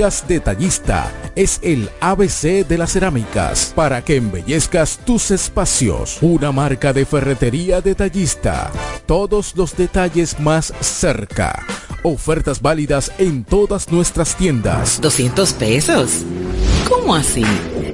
[0.01, 6.17] Detallista es el ABC de las cerámicas para que embellezcas tus espacios.
[6.21, 8.71] Una marca de ferretería detallista.
[9.05, 11.67] Todos los detalles más cerca.
[12.01, 14.99] Ofertas válidas en todas nuestras tiendas.
[14.99, 16.25] ¿200 pesos?
[16.91, 17.43] ¿Cómo así?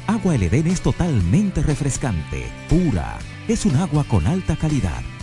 [0.11, 3.17] Agua El Edén es totalmente refrescante, pura.
[3.47, 5.01] Es un agua con alta calidad,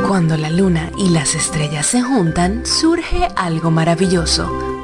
[0.06, 4.77] Cuando la luna y las estrellas se juntan, surge algo maravilloso.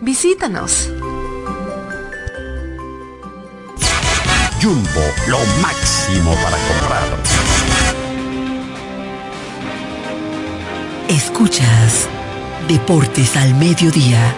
[0.00, 0.90] Visítanos.
[4.62, 7.18] Jumbo, lo máximo para comprar.
[11.08, 12.08] Escuchas
[12.68, 14.34] Deportes al Mediodía.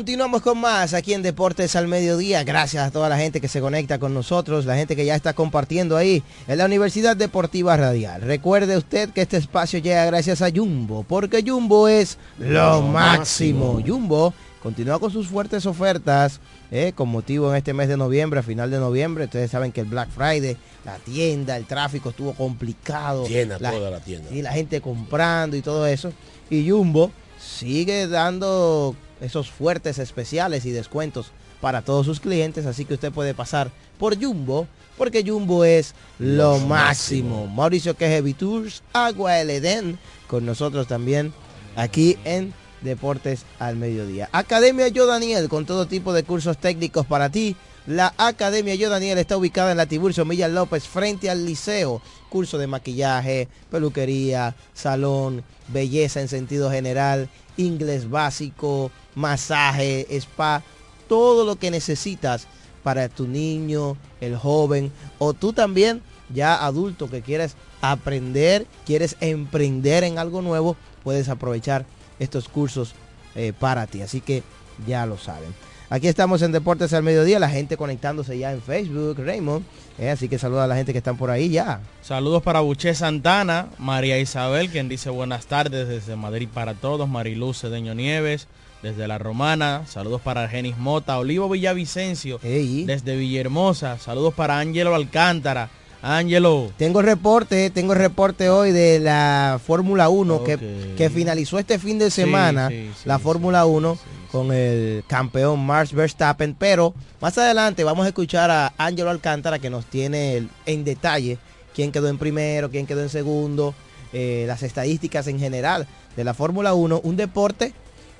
[0.00, 2.42] Continuamos con más aquí en Deportes al Mediodía.
[2.42, 5.34] Gracias a toda la gente que se conecta con nosotros, la gente que ya está
[5.34, 8.22] compartiendo ahí en la Universidad Deportiva Radial.
[8.22, 13.78] Recuerde usted que este espacio llega gracias a Jumbo, porque Jumbo es lo máximo.
[13.86, 14.32] Jumbo
[14.62, 16.40] continúa con sus fuertes ofertas
[16.70, 19.24] eh, con motivo en este mes de noviembre, a final de noviembre.
[19.24, 23.28] Ustedes saben que el Black Friday, la tienda, el tráfico estuvo complicado.
[23.28, 24.30] Llena toda la tienda.
[24.30, 26.10] Y la gente comprando y todo eso.
[26.48, 32.94] Y Jumbo sigue dando esos fuertes especiales y descuentos para todos sus clientes, así que
[32.94, 34.66] usted puede pasar por Jumbo,
[34.96, 37.46] porque Jumbo es lo máximo.
[37.46, 41.32] Mauricio Quejevi Tours, Agua El Edén, con nosotros también
[41.76, 44.28] aquí en Deportes al Mediodía.
[44.32, 47.56] Academia Yo Daniel, con todo tipo de cursos técnicos para ti.
[47.86, 52.00] La Academia Yo Daniel está ubicada en la Tiburcio Milla López frente al liceo.
[52.28, 55.42] Curso de maquillaje, peluquería, salón,
[55.72, 60.62] belleza en sentido general, inglés básico, masaje, spa,
[61.08, 62.46] todo lo que necesitas
[62.82, 66.02] para tu niño, el joven o tú también
[66.32, 71.84] ya adulto que quieres aprender, quieres emprender en algo nuevo, puedes aprovechar
[72.18, 72.94] estos cursos
[73.34, 74.02] eh, para ti.
[74.02, 74.42] Así que
[74.86, 75.52] ya lo saben.
[75.92, 79.64] Aquí estamos en Deportes al Mediodía, la gente conectándose ya en Facebook, Raymond.
[79.98, 81.80] eh, así que saluda a la gente que están por ahí ya.
[82.00, 87.62] Saludos para Buché Santana, María Isabel, quien dice buenas tardes desde Madrid para todos, Mariluz
[87.62, 88.46] Cedeño Nieves,
[88.84, 95.70] desde La Romana, saludos para Genis Mota, Olivo Villavicencio, desde Villahermosa, saludos para Ángelo Alcántara,
[96.02, 96.70] Ángelo.
[96.76, 102.12] Tengo reporte, tengo reporte hoy de la Fórmula 1 que, que finalizó este fin de
[102.12, 103.98] semana, sí, sí, la Fórmula 1
[104.30, 109.70] con el campeón Max Verstappen, pero más adelante vamos a escuchar a Ángelo Alcántara que
[109.70, 111.38] nos tiene en detalle
[111.74, 113.74] quién quedó en primero, quién quedó en segundo,
[114.12, 117.72] eh, las estadísticas en general de la Fórmula 1, un deporte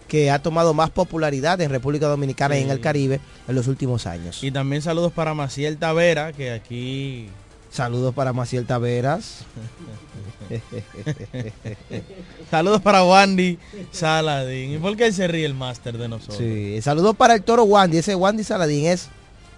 [0.09, 4.07] que ha tomado más popularidad en República Dominicana y en el Caribe en los últimos
[4.07, 4.43] años.
[4.43, 7.29] Y también saludos para Maciel Tavera, que aquí...
[7.71, 9.45] Saludos para Maciel Taveras.
[12.51, 13.59] saludos para Wandy
[13.93, 14.73] Saladín.
[14.75, 16.39] ¿Y por qué se ríe el máster de nosotros?
[16.39, 17.99] Sí, saludos para el toro Wandy.
[17.99, 19.09] Ese Wandy Saladín es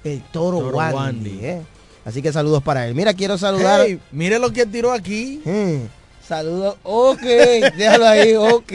[0.04, 0.96] el toro, Toro Wandy.
[0.96, 1.44] Wandy.
[1.46, 1.62] ¿eh?
[2.04, 2.94] Así que saludos para él.
[2.94, 3.84] Mira, quiero saludar.
[3.86, 5.40] Hey, mire lo que tiró aquí.
[5.44, 5.86] Mm,
[6.26, 6.76] saludos.
[6.82, 8.34] Ok, déjalo ahí.
[8.34, 8.72] Ok.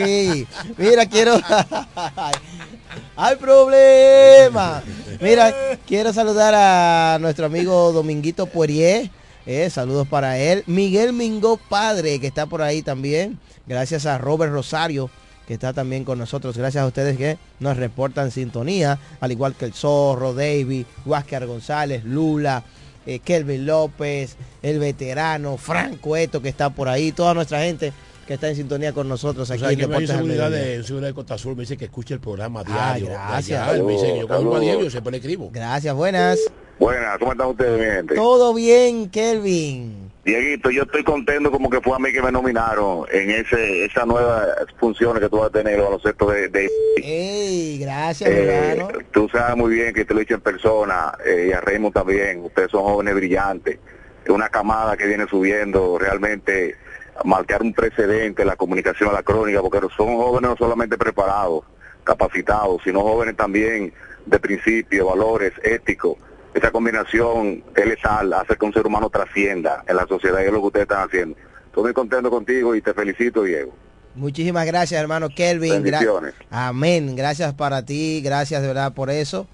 [0.77, 1.35] Mira, quiero.
[3.15, 4.81] Hay problema.
[5.19, 5.53] Mira,
[5.85, 9.09] quiero saludar a nuestro amigo Dominguito Poirier.
[9.47, 10.63] Eh, saludos para él.
[10.67, 13.39] Miguel Mingo Padre, que está por ahí también.
[13.65, 15.09] Gracias a Robert Rosario,
[15.47, 16.57] que está también con nosotros.
[16.57, 18.99] Gracias a ustedes que nos reportan sintonía.
[19.21, 22.61] Al igual que el Zorro, David, Huáscar González, Lula,
[23.05, 27.13] eh, Kelvin López, el veterano, Franco Eto, que está por ahí.
[27.13, 27.93] Toda nuestra gente
[28.27, 31.13] que está en sintonía con nosotros O aquí sea, en Deportes seguridad de, seguridad de
[31.13, 33.07] Costa Azul me dice que escuche el programa Ah, diario.
[33.11, 33.61] gracias.
[33.61, 33.75] allá.
[33.77, 34.61] Él me dice que yo conozco a Saludos.
[34.61, 35.49] Diego, yo siempre le escribo.
[35.53, 36.37] Gracias, buenas.
[36.79, 38.15] Buenas, ¿cómo están ustedes, mi gente?
[38.15, 40.11] Todo bien, Kelvin.
[40.23, 44.05] Dieguito, yo estoy contento como que fue a mí que me nominaron en ese esa
[44.05, 44.45] nueva
[44.77, 48.99] funciones que tú vas a tener en el baloncesto de, de Ey, gracias, Eh, hermano.
[49.11, 51.93] tú sabes muy bien que te lo he dicho en persona eh, y a Raymond
[51.95, 52.43] también.
[52.43, 53.79] Ustedes son jóvenes brillantes.
[54.25, 56.75] Es una camada que viene subiendo realmente
[57.17, 61.63] a marcar un precedente en la comunicación, la crónica, porque son jóvenes no solamente preparados,
[62.03, 63.93] capacitados, sino jóvenes también
[64.25, 66.17] de principios, valores, éticos.
[66.57, 70.51] Esa combinación es letal, hace que un ser humano trascienda en la sociedad y es
[70.51, 71.37] lo que ustedes están haciendo.
[71.67, 73.75] Estoy muy contento contigo y te felicito, Diego.
[74.15, 75.73] Muchísimas gracias, hermano Kelvin.
[75.83, 76.33] Gra- Bendiciones.
[76.49, 77.15] Amén.
[77.15, 79.45] Gracias para ti, gracias de verdad por eso.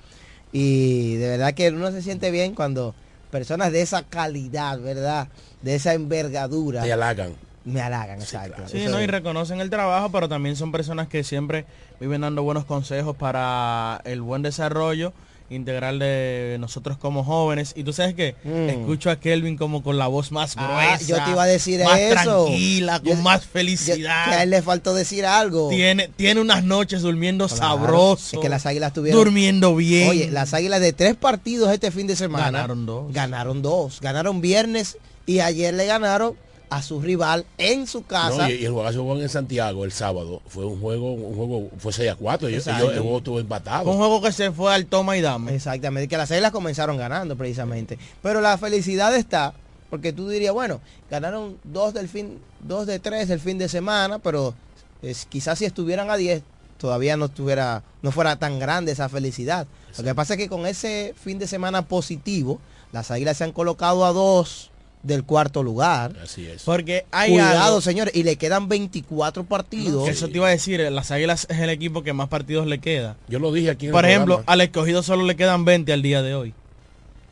[0.54, 2.96] Y de verdad que uno se siente bien cuando
[3.32, 5.28] personas de esa calidad, ¿verdad?
[5.62, 6.84] De esa envergadura.
[6.84, 7.34] Te halagan.
[7.66, 8.62] Me halagan, exacto.
[8.68, 11.66] Sí, Eso no, y reconocen el trabajo, pero también son personas que siempre
[12.00, 15.12] viven dando buenos consejos para el buen desarrollo
[15.50, 17.74] integral de nosotros como jóvenes.
[17.76, 18.70] Y tú sabes que Mm.
[18.70, 21.06] escucho a Kelvin como con la voz más Ah, gruesa.
[21.06, 22.46] yo te iba a decir más eso.
[22.46, 24.26] tranquila, con Yo- más Yo- felicidad.
[24.26, 25.70] que a él le faltó decir algo.
[25.70, 28.38] tiene, tiene unas noches durmiendo Claro, sabroso.
[28.38, 29.20] Es que las águilas tuvieron.
[29.24, 30.10] Durmiendo bien.
[30.10, 32.46] Oye, las águilas de tres partidos este fin de semana.
[32.46, 33.14] Ganaron dos.
[33.14, 34.00] Ganaron dos.
[34.02, 36.36] Ganaron viernes y ayer le ganaron
[36.76, 38.44] a su rival en su casa.
[38.48, 40.42] No, y, y el juegazo jugó en Santiago el sábado.
[40.48, 42.48] Fue un juego, un juego, fue 6 a 4.
[42.48, 42.86] Ellos, Exacto.
[42.86, 43.90] ellos- el juego estuvo empatado.
[43.92, 45.56] Un juego que se fue al toma y dame.
[45.56, 47.98] Exactamente, que las águilas comenzaron ganando precisamente.
[48.22, 49.54] Pero la felicidad está,
[49.90, 54.20] porque tú dirías, bueno, ganaron dos del fin, dos de tres del fin de semana,
[54.20, 54.54] pero
[55.02, 56.44] es, quizás si estuvieran a 10
[56.80, 59.68] todavía no estuviera, no fuera tan grande esa felicidad.
[59.98, 62.60] Lo que pasa es que con ese fin de semana positivo,
[62.92, 64.70] las águilas se han colocado a dos
[65.04, 66.16] del cuarto lugar.
[66.24, 66.64] Así es.
[66.64, 70.08] Porque hay Cuidado, algo- señores, y le quedan 24 partidos.
[70.10, 73.18] Eso te iba a decir, las Águilas es el equipo que más partidos le queda.
[73.28, 74.54] Yo lo dije aquí en el Por ejemplo, programa.
[74.54, 76.54] al escogido solo le quedan 20 al día de hoy.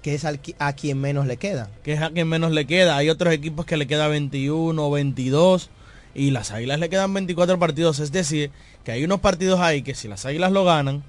[0.02, 1.70] Que es al a quien menos le queda.
[1.84, 2.98] Que es a quien menos le queda.
[2.98, 5.70] Hay otros equipos que le queda 21, 22.
[6.16, 8.00] Y las Águilas le quedan 24 partidos.
[8.00, 8.52] Es decir,
[8.84, 11.04] que hay unos partidos ahí que si las Águilas lo ganan,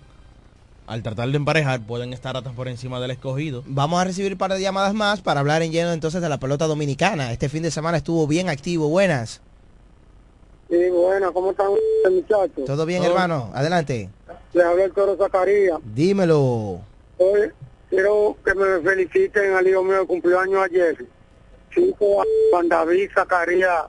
[0.93, 3.63] al tratar de emparejar, pueden estar hasta por encima del escogido.
[3.67, 6.39] Vamos a recibir un par de llamadas más para hablar en lleno entonces de la
[6.39, 7.33] pelota dominicana.
[7.33, 8.91] Este fin de semana estuvo bien activo.
[8.91, 9.41] Buenas.
[10.69, 12.65] Sí, bueno, ¿cómo están ustedes, muchachos?
[12.67, 13.51] ¿Todo bien, hermano?
[13.55, 14.11] Adelante.
[14.53, 15.79] Les habla el toro Zacarías.
[15.95, 16.83] Dímelo.
[17.17, 17.51] Hoy
[17.89, 21.07] quiero que me feliciten al hijo mío de cumpleaños ayer.
[21.75, 23.85] Cinco Juan David Zacarías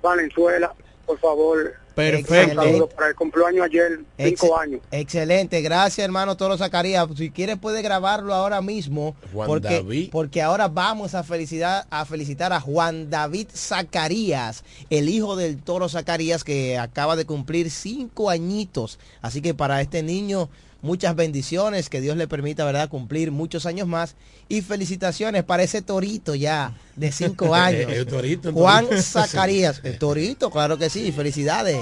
[0.00, 0.72] Valenzuela,
[1.06, 1.74] por favor.
[1.98, 2.62] Perfecto.
[2.62, 4.80] Saludos para el cumpleaños ayer, cinco Ex- años.
[4.92, 7.08] Excelente, gracias hermano Toro Zacarías.
[7.16, 9.16] Si quieres puede grabarlo ahora mismo.
[9.32, 10.08] Juan porque, David.
[10.12, 15.88] porque ahora vamos a felicitar, a felicitar a Juan David Zacarías, el hijo del Toro
[15.88, 18.98] Zacarías que acaba de cumplir cinco añitos.
[19.20, 20.48] Así que para este niño
[20.82, 24.14] muchas bendiciones, que Dios le permita, ¿verdad?, cumplir muchos años más.
[24.48, 27.90] Y felicitaciones para ese torito ya de cinco años.
[27.90, 29.02] El torito, el Juan torito.
[29.02, 31.78] Zacarías, el torito, claro que sí, felicidades.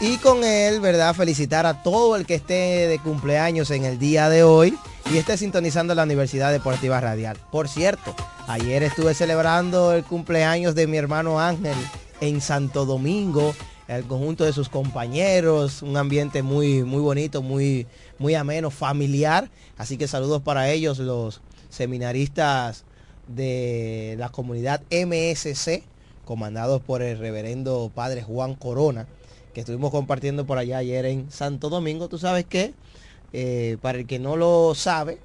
[0.00, 1.14] Y con él, ¿verdad?
[1.14, 4.76] Felicitar a todo el que esté de cumpleaños en el día de hoy
[5.10, 7.36] y esté sintonizando la Universidad Deportiva Radial.
[7.50, 8.14] Por cierto,
[8.46, 11.76] ayer estuve celebrando el cumpleaños de mi hermano Ángel
[12.20, 13.54] en Santo Domingo,
[13.86, 17.86] el conjunto de sus compañeros, un ambiente muy, muy bonito, muy,
[18.18, 19.50] muy ameno, familiar.
[19.76, 22.84] Así que saludos para ellos, los seminaristas
[23.28, 25.82] de la comunidad MSC,
[26.24, 29.06] comandados por el reverendo padre Juan Corona,
[29.52, 32.08] que estuvimos compartiendo por allá ayer en Santo Domingo.
[32.08, 32.74] Tú sabes que,
[33.36, 35.18] eh, para el que no lo sabe,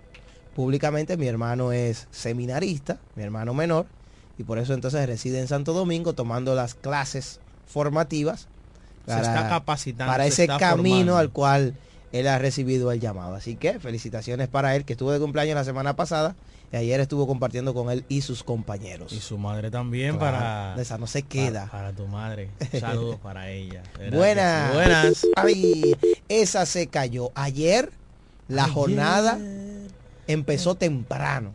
[0.56, 3.86] públicamente mi hermano es seminarista, mi hermano menor,
[4.40, 8.48] y por eso entonces reside en Santo Domingo tomando las clases formativas
[9.06, 11.18] Se está capacitando, para se ese está camino formando.
[11.18, 11.76] al cual
[12.12, 13.36] él ha recibido el llamado.
[13.36, 16.36] Así que felicitaciones para él, que estuvo de cumpleaños la semana pasada
[16.78, 19.12] ayer estuvo compartiendo con él y sus compañeros.
[19.14, 20.76] Y su madre también Claro, para...
[20.76, 21.68] de esa no se queda.
[21.68, 22.50] Para, para tu madre.
[22.80, 23.82] Saludos para ella.
[23.98, 24.74] ¿Verdad que Buenas.
[24.74, 25.28] Buenas.
[25.36, 25.96] Ay,
[26.28, 27.32] esa se cayó.
[27.36, 27.92] Ayer
[28.48, 28.74] la Ayer.
[28.74, 29.40] jornada
[30.28, 31.52] empezó temprano.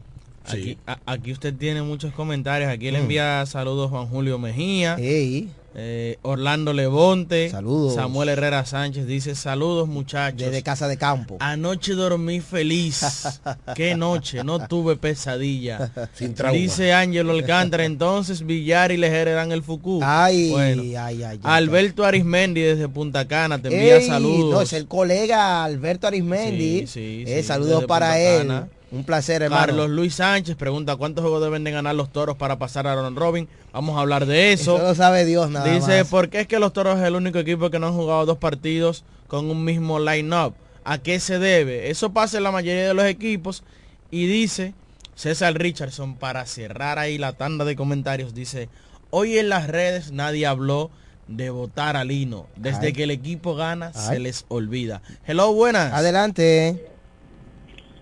[0.47, 2.71] Aquí, a- aquí usted tiene muchos comentarios.
[2.71, 3.03] Aquí le Mm.
[3.03, 4.97] envía saludos Juan Julio Mejía.
[4.99, 7.51] Ey, eh, Orlando Levonte.
[7.51, 7.95] Saludos.
[7.95, 10.39] Samuel Herrera Sánchez dice saludos muchachos.
[10.41, 11.37] desde casa de campo.
[11.41, 13.41] Anoche dormí feliz.
[13.75, 15.91] Qué noche, no tuve pesadilla.
[16.15, 16.57] Sin trauma.
[16.57, 20.01] Dice Ángelo Alcántara, entonces Villar y Lejer eran el Fucú.
[20.03, 20.83] Ay, Bueno.
[21.01, 21.41] ay, ay.
[21.43, 24.53] Alberto Arismendi desde Punta Cana te envía Ey, saludos.
[24.55, 26.81] No, es el colega Alberto Arismendi.
[26.81, 28.39] Sí, sí, Eh, sí, saludos para Punta él.
[28.47, 28.69] Cana.
[28.95, 29.67] Un placer, hermano.
[29.67, 33.17] Carlos Luis Sánchez pregunta cuántos juegos deben de ganar los toros para pasar a Ron
[33.17, 33.49] Robin.
[33.73, 34.77] Vamos a hablar de eso.
[34.77, 36.09] Eso lo sabe Dios nada Dice, más.
[36.09, 38.39] ¿por qué es que los toros es el único equipo que no han jugado dos
[38.39, 40.55] partidos con un mismo line-up?
[40.85, 41.91] ¿A qué se debe?
[41.91, 43.65] Eso pasa en la mayoría de los equipos.
[44.13, 44.75] Y dice
[45.17, 48.69] César Richardson, para cerrar ahí la tanda de comentarios, dice,
[49.11, 50.91] hoy en las redes nadie habló
[51.27, 52.47] de votar a Lino.
[52.55, 52.93] Desde Ay.
[52.93, 55.03] que el equipo gana, se les olvida.
[55.27, 55.93] Hello, buenas.
[55.93, 56.94] Adelante.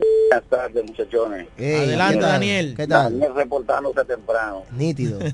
[0.03, 1.49] Buenas tardes, muchachones.
[1.59, 2.21] Ey, Adelante.
[2.21, 2.75] Daniel.
[2.77, 3.13] ¿Qué tal?
[3.13, 4.65] Daniel reportándose temprano.
[4.73, 5.19] Nítido.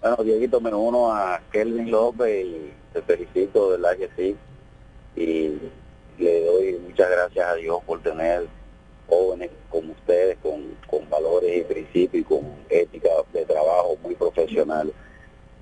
[0.00, 4.36] Bueno, Dieguito, me uno a Kelvin López y te felicito, de verdad que sí.
[5.16, 5.58] Y
[6.22, 8.46] le doy muchas gracias a Dios por tener
[9.08, 14.92] jóvenes como ustedes, con, con valores y principios y con ética de trabajo muy profesional.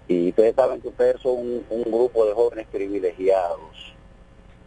[0.09, 3.95] Y ustedes saben que ustedes son un, un grupo de jóvenes privilegiados.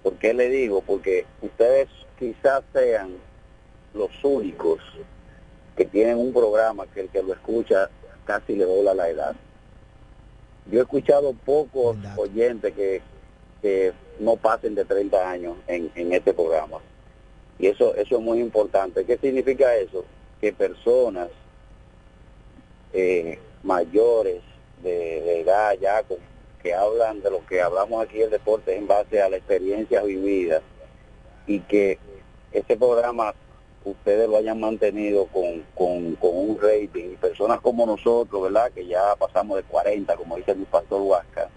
[0.04, 0.82] ¿Por qué le digo?
[0.88, 3.18] Porque ustedes quizás sean
[3.96, 4.80] los únicos
[5.76, 7.90] que tienen un programa que el que lo escucha
[8.26, 9.36] casi le dobla la edad.
[10.72, 13.02] Yo he escuchado pocos oyentes que,
[13.62, 16.78] que no pasen de 30 años en, en este programa.
[17.60, 19.06] Y eso, eso es muy importante.
[19.06, 20.04] ¿Qué significa eso?
[20.42, 21.30] Que personas
[22.94, 24.42] eh, mayores
[24.82, 26.18] de, de edad ya con-
[26.62, 30.62] que hablan de lo que hablamos aquí el deporte en base a la experiencia vivida
[31.46, 32.00] y que
[32.52, 33.36] este programa
[33.86, 38.72] ustedes lo hayan mantenido con, con, un rating y personas como nosotros, ¿verdad?
[38.72, 41.50] Que ya pasamos de 40, como dice mi pastor Huasca,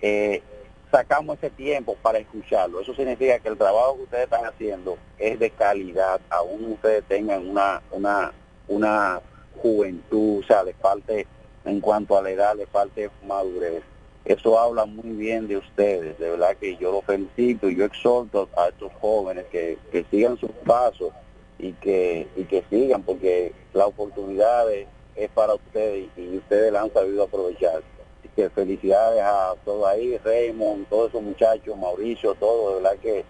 [0.00, 0.42] eh,
[0.90, 2.80] sacamos ese tiempo para escucharlo.
[2.80, 7.46] Eso significa que el trabajo que ustedes están haciendo es de calidad, aún ustedes tengan
[7.48, 8.32] una, una,
[8.68, 9.20] una
[9.60, 11.26] juventud, o sea, les falte,
[11.64, 13.82] en cuanto a la edad, les falte madurez.
[14.24, 18.48] Eso habla muy bien de ustedes, de verdad que yo los felicito y yo exhorto
[18.56, 21.12] a estos jóvenes que, que sigan sus pasos
[21.58, 24.86] y que, y que sigan, porque la oportunidad es,
[25.34, 27.82] para ustedes y ustedes la han sabido aprovechar.
[28.18, 33.24] Así que felicidades a todos ahí, Raymond, todos esos muchachos, Mauricio, todos, de verdad que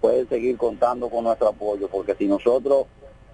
[0.00, 2.86] pueden seguir contando con nuestro apoyo, porque si nosotros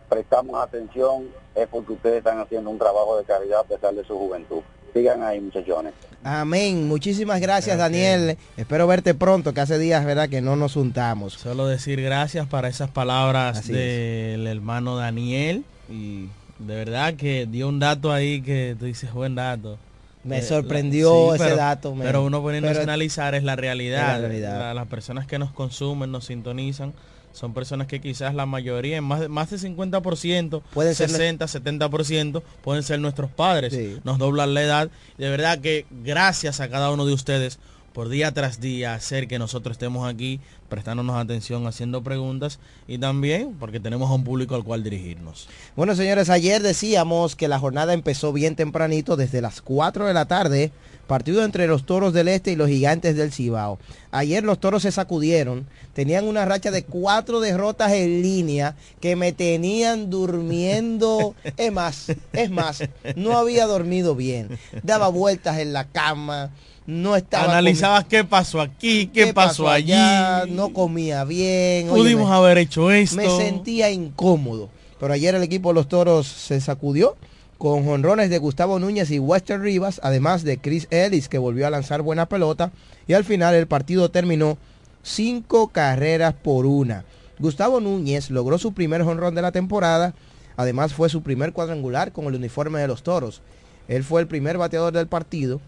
[0.08, 4.16] prestamos atención es porque ustedes están haciendo un trabajo de calidad a pesar de su
[4.16, 4.62] juventud.
[4.92, 5.92] Sigan ahí, muchachones.
[6.24, 6.88] Amén.
[6.88, 8.36] Muchísimas gracias, Daniel.
[8.56, 10.28] Espero verte pronto, que hace días, ¿verdad?
[10.28, 11.34] Que no nos juntamos.
[11.34, 15.64] Solo decir gracias para esas palabras Así del hermano Daniel.
[15.88, 16.26] Y
[16.58, 19.78] de verdad que dio un dato ahí que tú dices buen dato.
[20.24, 21.94] Me Eh, sorprendió sí, ese pero- dato.
[21.98, 24.16] Pero uno poniéndose Pero- a analizar es la realidad.
[24.16, 24.58] Es la realidad.
[24.58, 26.92] La- las personas que nos consumen, nos sintonizan,
[27.32, 31.46] son personas que quizás la mayoría, en más de, más de 50%, Pueden ser 60,
[31.46, 33.78] 70%, pueden ser nuestros padres.
[34.04, 34.90] Nos doblan la edad.
[35.18, 37.58] De verdad que gracias a cada uno de ustedes
[37.92, 43.56] por día tras día hacer que nosotros estemos aquí prestándonos atención, haciendo preguntas y también
[43.58, 45.48] porque tenemos a un público al cual dirigirnos.
[45.76, 50.26] Bueno, señores, ayer decíamos que la jornada empezó bien tempranito, desde las 4 de la
[50.26, 50.70] tarde,
[51.08, 53.80] partido entre los Toros del Este y los Gigantes del Cibao.
[54.12, 59.32] Ayer los Toros se sacudieron, tenían una racha de cuatro derrotas en línea que me
[59.32, 61.34] tenían durmiendo.
[61.56, 62.84] Es más, es más,
[63.16, 64.56] no había dormido bien.
[64.84, 66.50] Daba vueltas en la cama,
[66.90, 67.44] no estaba...
[67.44, 69.92] Analizabas qué pasó aquí, qué, pasó, allí.
[69.92, 71.88] allá, no comía bien.
[71.88, 73.16] Pudimos haber hecho esto.
[73.16, 74.68] me sentía incómodo.
[74.98, 77.16] Pero ayer el equipo de los Toros se sacudió
[77.58, 81.70] con jonrones de Gustavo Núñez y Wester Rivas, además de Chris Ellis que volvió a
[81.70, 82.72] lanzar buena pelota
[83.06, 84.58] y al final el partido terminó
[85.02, 87.04] cinco carreras por una.
[87.38, 90.14] Gustavo Núñez logró su primer jonrón de la temporada,
[90.56, 93.42] además fue su primer cuadrangular con el uniforme de los Toros.
[93.88, 95.60] Él fue el primer bateador del partido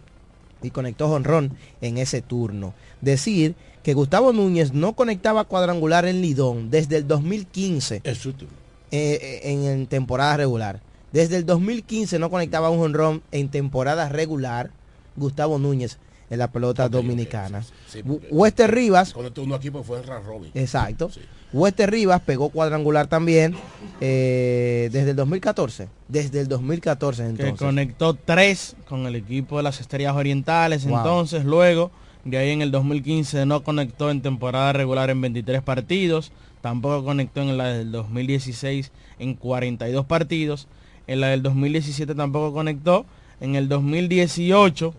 [0.62, 2.74] y conectó jonrón en ese turno.
[3.00, 8.54] Decir que Gustavo Núñez no conectaba cuadrangular en Lidón desde el 2015 Es su turno.
[8.90, 10.80] eh, en, en temporada regular.
[11.12, 14.70] Desde el 2015 no conectaba un jonrón en temporada regular
[15.16, 15.98] Gustavo Núñez
[16.30, 17.62] en la pelota dominicana.
[17.88, 20.50] Sí, porque- Wester Rivas, Cuando tuvo un equipo fue en Robin.
[20.54, 21.10] exacto.
[21.52, 23.54] Wester Rivas pegó cuadrangular también
[24.00, 25.88] eh, desde el 2014.
[26.08, 27.58] Desde el 2014 que entonces.
[27.58, 30.86] conectó tres con el equipo de las Estrellas Orientales.
[30.86, 30.98] Wow.
[30.98, 31.90] Entonces, luego,
[32.24, 36.32] de ahí en el 2015 no conectó en temporada regular en 23 partidos.
[36.62, 40.68] Tampoco conectó en la del 2016 en 42 partidos.
[41.06, 43.04] En la del 2017 tampoco conectó.
[43.40, 44.94] En el 2018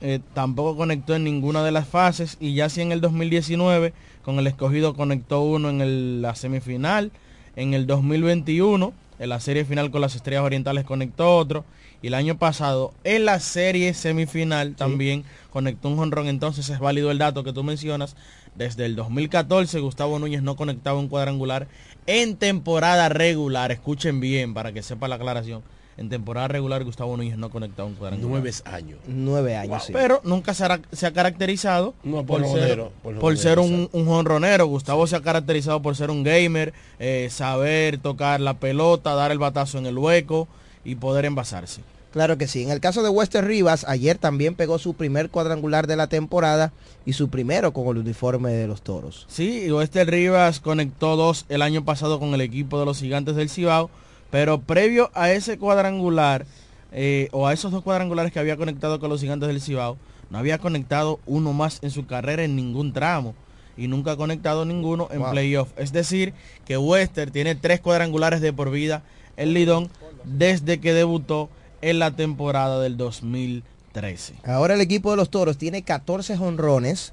[0.00, 2.36] eh, tampoco conectó en ninguna de las fases.
[2.40, 3.92] Y ya sí en el 2019
[4.24, 7.12] con el escogido conectó uno en el- la semifinal.
[7.56, 11.64] En el 2021 en la serie final con las Estrellas Orientales conectó otro.
[12.02, 16.26] Y el año pasado en la serie semifinal también conectó un jonrón.
[16.26, 18.16] Entonces es válido el dato que tú mencionas.
[18.56, 21.66] Desde el 2014 Gustavo Núñez no conectaba un cuadrangular
[22.06, 23.72] en temporada regular.
[23.72, 25.62] Escuchen bien para que sepa la aclaración.
[25.96, 28.30] En temporada regular Gustavo Núñez no conectaba un cuadrangular.
[28.30, 28.98] Nueve años.
[29.06, 29.92] Nueve años, sí.
[29.92, 33.58] Pero nunca se ha, se ha caracterizado No, por por, ser, jonronero, por por ser
[33.58, 34.66] jonronero, un, un jonronero.
[34.66, 39.38] Gustavo se ha caracterizado por ser un gamer, eh, saber tocar la pelota, dar el
[39.38, 40.48] batazo en el hueco
[40.84, 41.82] y poder envasarse.
[42.12, 42.62] Claro que sí.
[42.62, 46.72] En el caso de Wester Rivas, ayer también pegó su primer cuadrangular de la temporada
[47.04, 49.26] y su primero con el uniforme de los Toros.
[49.28, 53.50] Sí, Oeste Rivas conectó dos el año pasado con el equipo de los Gigantes del
[53.50, 53.90] Cibao,
[54.34, 56.44] pero previo a ese cuadrangular,
[56.90, 59.96] eh, o a esos dos cuadrangulares que había conectado con los Gigantes del Cibao,
[60.28, 63.36] no había conectado uno más en su carrera en ningún tramo
[63.76, 65.30] y nunca ha conectado ninguno en Wow.
[65.30, 65.68] playoff.
[65.76, 69.04] Es decir, que Wester tiene tres cuadrangulares de por vida
[69.36, 69.88] en Lidón
[70.24, 71.48] desde que debutó
[71.80, 74.34] en la temporada del 2013.
[74.42, 77.12] Ahora el equipo de los Toros tiene 14 jonrones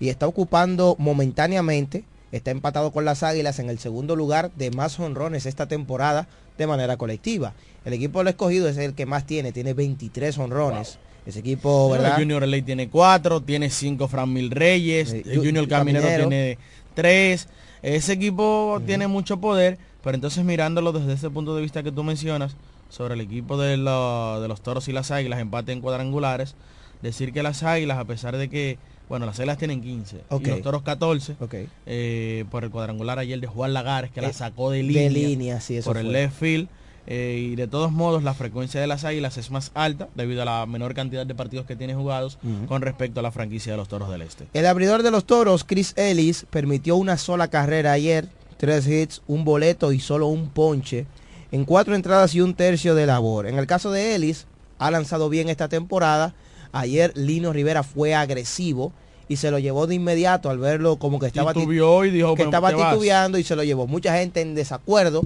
[0.00, 2.02] y está ocupando momentáneamente,
[2.32, 6.28] está empatado con las Águilas en el segundo lugar de más jonrones esta temporada
[6.58, 7.54] de manera colectiva.
[7.84, 10.98] El equipo del escogido es el que más tiene, tiene 23 jonrones.
[11.26, 12.12] Ese equipo, ¿verdad?
[12.16, 16.04] El Junior Ley tiene cuatro, tiene cinco Fran Mil Reyes, Eh, el Ju- Junior Caminero,
[16.04, 16.28] Caminero.
[16.28, 16.58] tiene
[16.94, 17.48] tres.
[17.82, 22.02] Ese equipo tiene mucho poder, pero entonces mirándolo desde ese punto de vista que tú
[22.04, 22.56] mencionas,
[22.88, 26.54] sobre el equipo de, lo- de los toros y las águilas, empate en cuadrangulares,
[27.02, 28.78] decir que las águilas, a pesar de que,
[29.10, 30.42] bueno, las águilas tienen 15 Ok.
[30.46, 31.54] y los toros 14, Ok.
[31.84, 35.08] eh, por el cuadrangular ayer de Juan Lagares, que la Eh, sacó de de línea,
[35.10, 36.68] línea, sí, eso por el left field.
[37.06, 40.44] eh, y de todos modos la frecuencia de las águilas es más alta debido a
[40.44, 42.38] la menor cantidad de partidos que tiene jugados
[42.68, 44.46] con respecto a la franquicia de los toros del este.
[44.52, 49.44] El abridor de los Toros, Chris Ellis, permitió una sola carrera ayer, tres hits, un
[49.44, 51.06] boleto y solo un ponche,
[51.50, 53.46] en cuatro entradas y un tercio de labor.
[53.46, 54.46] En el caso de Ellis,
[54.78, 56.32] ha lanzado bien esta temporada.
[56.72, 58.92] Ayer Lino Rivera fue agresivo
[59.28, 62.34] y se lo llevó de inmediato al verlo como que estaba, ti- Titubeó y dijo,
[62.34, 62.92] que "Me- estaba te vas".
[62.92, 63.86] titubeando y se lo llevó.
[63.86, 65.22] Mucha gente en desacuerdo.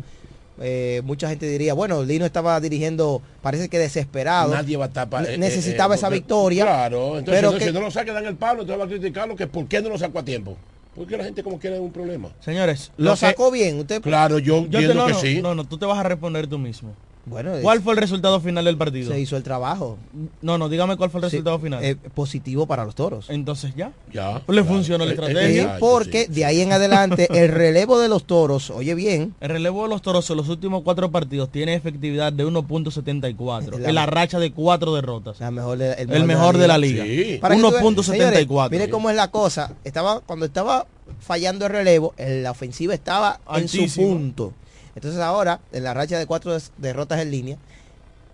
[0.60, 4.54] eh, mucha gente diría, bueno, Lino estaba dirigiendo, parece que desesperado.
[4.54, 5.22] Nadie va a tapar.
[5.24, 6.64] Ne- eh, necesitaba eh, esa porque- victoria.
[6.64, 8.88] Claro, entonces pero no, que- si no lo saca, dan el palo, entonces va a
[8.88, 10.56] criticarlo que por qué no lo sacó a tiempo.
[10.94, 12.28] Porque la gente como quiere un problema.
[12.38, 13.80] Señores, lo sacó bien.
[13.80, 15.40] Usted Claro, yo, Yo te- no, que no, sí.
[15.42, 16.94] no, no, tú te vas a responder tú mismo.
[17.26, 19.10] Bueno, ¿Cuál fue el resultado final del partido?
[19.10, 19.96] Se hizo el trabajo.
[20.42, 21.82] No, no, dígame cuál fue el Sí, resultado final.
[21.82, 23.30] eh, positivo para los toros.
[23.30, 23.92] Entonces ya.
[24.12, 24.42] Ya.
[24.46, 25.62] Le funcionó la Eh, eh, estrategia.
[25.74, 29.84] Sí, porque de ahí en adelante el relevo de los toros, oye bien, El relevo
[29.84, 34.06] de los toros en los últimos cuatro partidos tiene efectividad de 1.74 La- en la
[34.06, 35.40] racha de cuatro derrotas.
[35.40, 37.04] la mejor de- el, mejor de la liga.
[37.04, 37.38] Sí.
[37.40, 38.02] Para que tú veas, 1.74.
[38.04, 39.72] señores, Mire cómo es la cosa.
[39.84, 40.86] Estaba cuando estaba
[41.20, 44.52] fallando el relevo, el- la ofensiva estaba en su punto.
[44.94, 47.58] Entonces ahora, en la racha de cuatro derrotas en línea,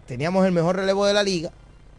[0.06, 1.50] teníamos el mejor relevo de la liga,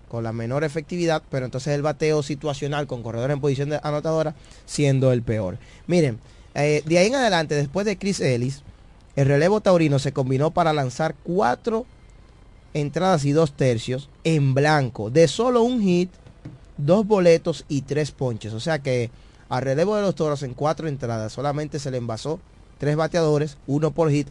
[0.08, 4.36] con la menor efectividad, pero entonces el bateo situacional con corredores en posición anotadora
[4.66, 5.58] siendo el peor.
[5.88, 6.20] Miren,
[6.54, 8.64] eh, de ahí en adelante, después de Chris Ellis,
[9.16, 11.86] el relevo taurino se combinó para lanzar cuatro
[12.74, 16.12] entradas y dos tercios en blanco, de solo un hit,
[16.78, 18.54] dos boletos y tres ponches.
[18.54, 19.12] O sea que
[19.50, 22.40] al relevo de los toros en cuatro entradas solamente se le envasó
[22.78, 24.28] tres bateadores, uno por hit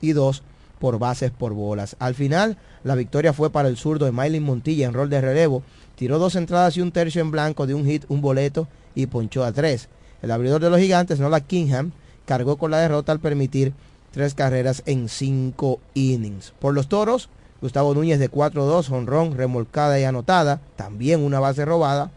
[0.00, 0.42] y dos
[0.78, 1.96] por bases por bolas.
[1.98, 5.62] Al final, la victoria fue para el zurdo de Miley Montilla en rol de relevo.
[5.96, 9.44] Tiró dos entradas y un tercio en blanco de un hit, un boleto y ponchó
[9.44, 9.88] a tres.
[10.22, 11.92] El abridor de los gigantes, Nola Kingham,
[12.24, 13.72] cargó con la derrota al permitir
[14.12, 16.52] tres carreras en cinco innings.
[16.58, 17.28] Por los toros,
[17.60, 22.10] Gustavo Núñez de 4-2, honrón, remolcada y anotada, también una base robada.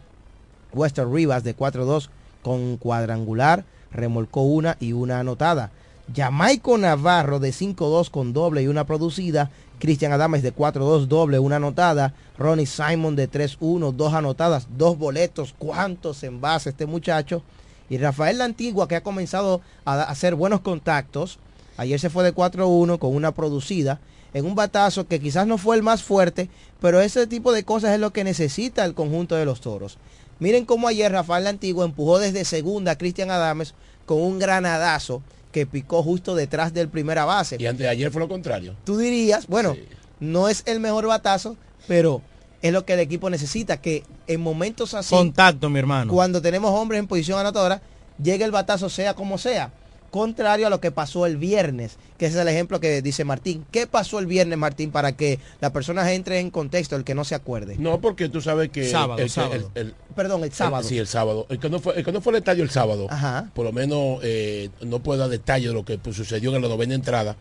[0.72, 2.08] Western Rivas de 4-2
[2.42, 5.70] con cuadrangular, remolcó una y una anotada.
[6.14, 9.50] Jamaico Navarro de 5-2 con doble y una producida.
[9.78, 12.14] Cristian Adames de 4-2 doble, una anotada.
[12.38, 15.54] Ronnie Simon de 3-1, dos anotadas, dos boletos.
[15.58, 17.42] ¿Cuántos envases este muchacho?
[17.88, 21.38] Y Rafael La Antigua que ha comenzado a hacer buenos contactos.
[21.76, 24.00] Ayer se fue de 4-1 con una producida
[24.34, 26.48] en un batazo que quizás no fue el más fuerte,
[26.80, 29.98] pero ese tipo de cosas es lo que necesita el conjunto de los toros.
[30.38, 33.74] Miren cómo ayer Rafael Antigua empujó desde segunda a Cristian Adames
[34.06, 37.56] con un granadazo que picó justo detrás del primera base.
[37.60, 38.74] Y antes de ayer fue lo contrario.
[38.84, 39.76] Tú dirías, bueno,
[40.18, 42.22] no es el mejor batazo, pero
[42.62, 46.12] es lo que el equipo necesita, que en momentos así, Contacto, mi hermano.
[46.12, 47.82] cuando tenemos hombres en posición anotadora,
[48.20, 49.72] llegue el batazo sea como sea.
[50.12, 53.64] Contrario a lo que pasó el viernes, que ese es el ejemplo que dice Martín.
[53.70, 57.24] ¿Qué pasó el viernes, Martín, para que la persona entre en contexto, el que no
[57.24, 57.76] se acuerde?
[57.78, 58.90] No, porque tú sabes que...
[58.90, 59.70] Sábado, el, sábado.
[59.74, 60.86] el- el- Perdón, el sábado.
[60.86, 61.46] sí, el sábado.
[61.48, 63.50] El que no fue, el que no fue al estadio el sábado, Ajá.
[63.54, 66.68] por lo menos eh, no puedo dar detalle de lo que pues, sucedió en la
[66.68, 67.34] novena entrada.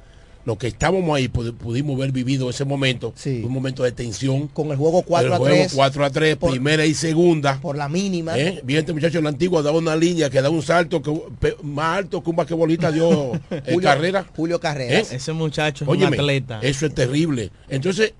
[0.43, 4.47] Lo que estábamos ahí pudi- pudimos haber vivido ese momento, un momento de tensión.
[4.47, 5.73] Con el juego 4 el a juego 3.
[5.75, 7.59] 4 a 3, por- primera y segunda.
[7.61, 8.37] Por la mínima.
[8.37, 8.59] ¿Eh?
[8.63, 11.57] Bien, este muchacho en la antigua daba una línea que da un salto que, pe-
[11.61, 14.25] más alto que un basquetbolista dio en Julio- carrera.
[14.35, 15.11] Julio Carreras.
[15.11, 15.15] ¿Eh?
[15.17, 16.59] Ese muchacho es Óyeme, un atleta.
[16.63, 17.51] Eso es terrible.
[17.69, 18.13] Entonces,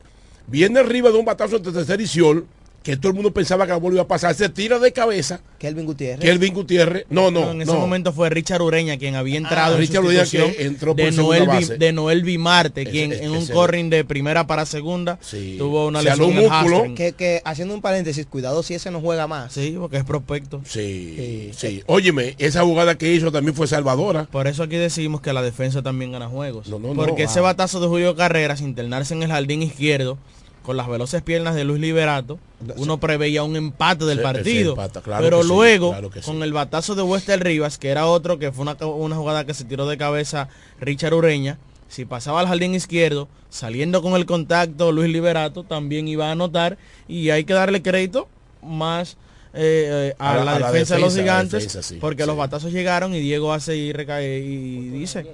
[0.48, 2.46] viene arriba de un batazo de tercer y Ciol,
[2.84, 5.42] que todo el mundo pensaba que la bola iba a pasar, se tira de cabeza.
[5.60, 6.20] Kelvin Gutiérrez.
[6.28, 7.06] Kelvin Gutiérrez.
[7.12, 7.80] No, no, en ese no.
[7.80, 11.12] momento fue Richard Ureña quien había entrado en Richard Ureña sustitución que entró por de,
[11.12, 11.78] Noel base.
[11.78, 15.20] de Noel Vimarte, quien ese- en un ese- corring de primera para segunda
[15.60, 16.96] tuvo una lesión un músculo.
[16.96, 19.54] Que, que haciendo un paréntesis, cuidado si ese no juega más.
[19.54, 20.62] Sí, porque es prospecto.
[20.66, 21.84] Sí, sí.
[21.86, 24.26] Óyeme, esa jugada que hizo también fue salvadora.
[24.32, 26.68] Por eso aquí decimos que la defensa también gana juegos.
[26.68, 27.44] no, porque no, ese ah.
[27.44, 30.18] batazo de Julio Carreras, internarse en el jardín izquierdo,
[30.64, 32.38] con las veloces piernas de Luis Liberato,
[32.78, 34.72] uno preveía un empate del partido.
[34.72, 36.26] empata, claro pero sí, luego, claro que sí.
[36.26, 39.54] con el batazo de Wester Rivas, que era otro que fue una, una jugada que
[39.54, 40.50] se tiró de cabeza
[40.80, 41.58] Richard Ureña,
[41.88, 46.78] si pasaba al jardín izquierdo, saliendo con el contacto Luis Liberato, también iba a anotar.
[47.08, 48.30] Y hay que darle crédito
[48.64, 49.18] más
[49.54, 52.26] eh, eh, a, A la- la, a la defensa, de los gigantes, defensa, sí, porque
[52.26, 55.26] los batazos llegaron y Diego hace y recae y dice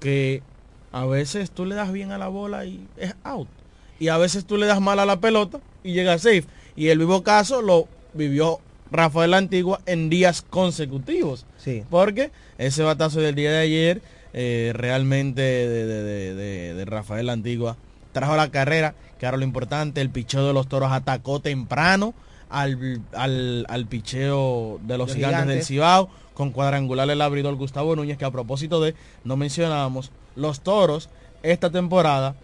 [0.00, 0.42] que
[0.92, 3.48] a veces tú le das bien a la bola y es out.
[4.02, 6.44] Y a veces tú le das mal a la pelota y llega safe.
[6.74, 8.58] Y el vivo caso lo vivió
[8.90, 11.46] Rafael Antigua en días consecutivos.
[11.56, 11.84] Sí.
[11.88, 17.28] Porque ese batazo del día de ayer eh, realmente de, de- de- de- de Rafael
[17.30, 17.76] Antigua
[18.12, 20.00] trajo la carrera, que era lo importante.
[20.00, 22.12] El picheo de los toros atacó temprano
[22.50, 25.66] al, al, al picheo de los Los gigantes, del gigantes.
[25.68, 31.08] Cibao con cuadrangular el abridor Gustavo Núñez, que a propósito de, no mencionábamos, los toros
[31.44, 32.34] esta temporada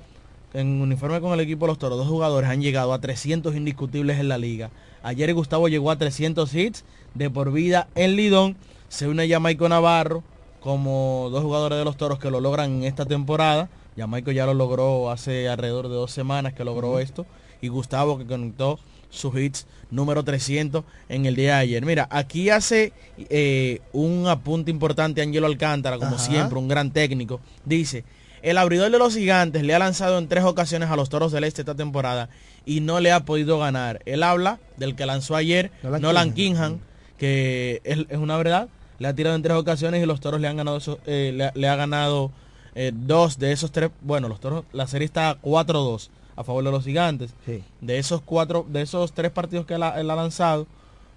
[0.55, 4.19] en uniforme con el equipo de los toros, dos jugadores han llegado a 300 indiscutibles
[4.19, 4.71] en la liga.
[5.03, 6.85] Ayer Gustavo llegó a 300 hits
[7.15, 8.57] de por vida en Lidón.
[8.89, 10.23] Se une Jamaico Navarro
[10.61, 13.69] como dos jugadores de los toros que lo logran en esta temporada.
[13.97, 17.27] Jamaico ya lo logró hace alrededor de dos semanas que logró esto.
[17.61, 18.79] Y Gustavo que conectó
[19.11, 21.85] sus hits número 300 en el día de ayer.
[21.85, 26.25] Mira, aquí hace eh, un apunte importante Angelo Alcántara, como Ajá.
[26.25, 27.41] siempre, un gran técnico.
[27.65, 28.05] Dice,
[28.43, 31.45] el abridor de los gigantes le ha lanzado en tres ocasiones a los Toros del
[31.45, 32.29] Este esta temporada
[32.67, 34.01] y no le ha podido ganar.
[34.07, 36.79] Él habla del que lanzó ayer, Nolan Nolan, Kingham,
[37.19, 38.69] que es, es una verdad.
[38.99, 41.51] Le ha tirado en tres ocasiones y los Toros le han ganado, eso- eh, le,
[41.55, 42.31] le ha ganado
[42.75, 46.71] eh, dos de esos tres, bueno, los toros, la serie está 4-2 a favor de
[46.71, 47.33] los gigantes.
[47.81, 50.67] De esos cuatro, de esos tres partidos que él ha, él ha lanzado,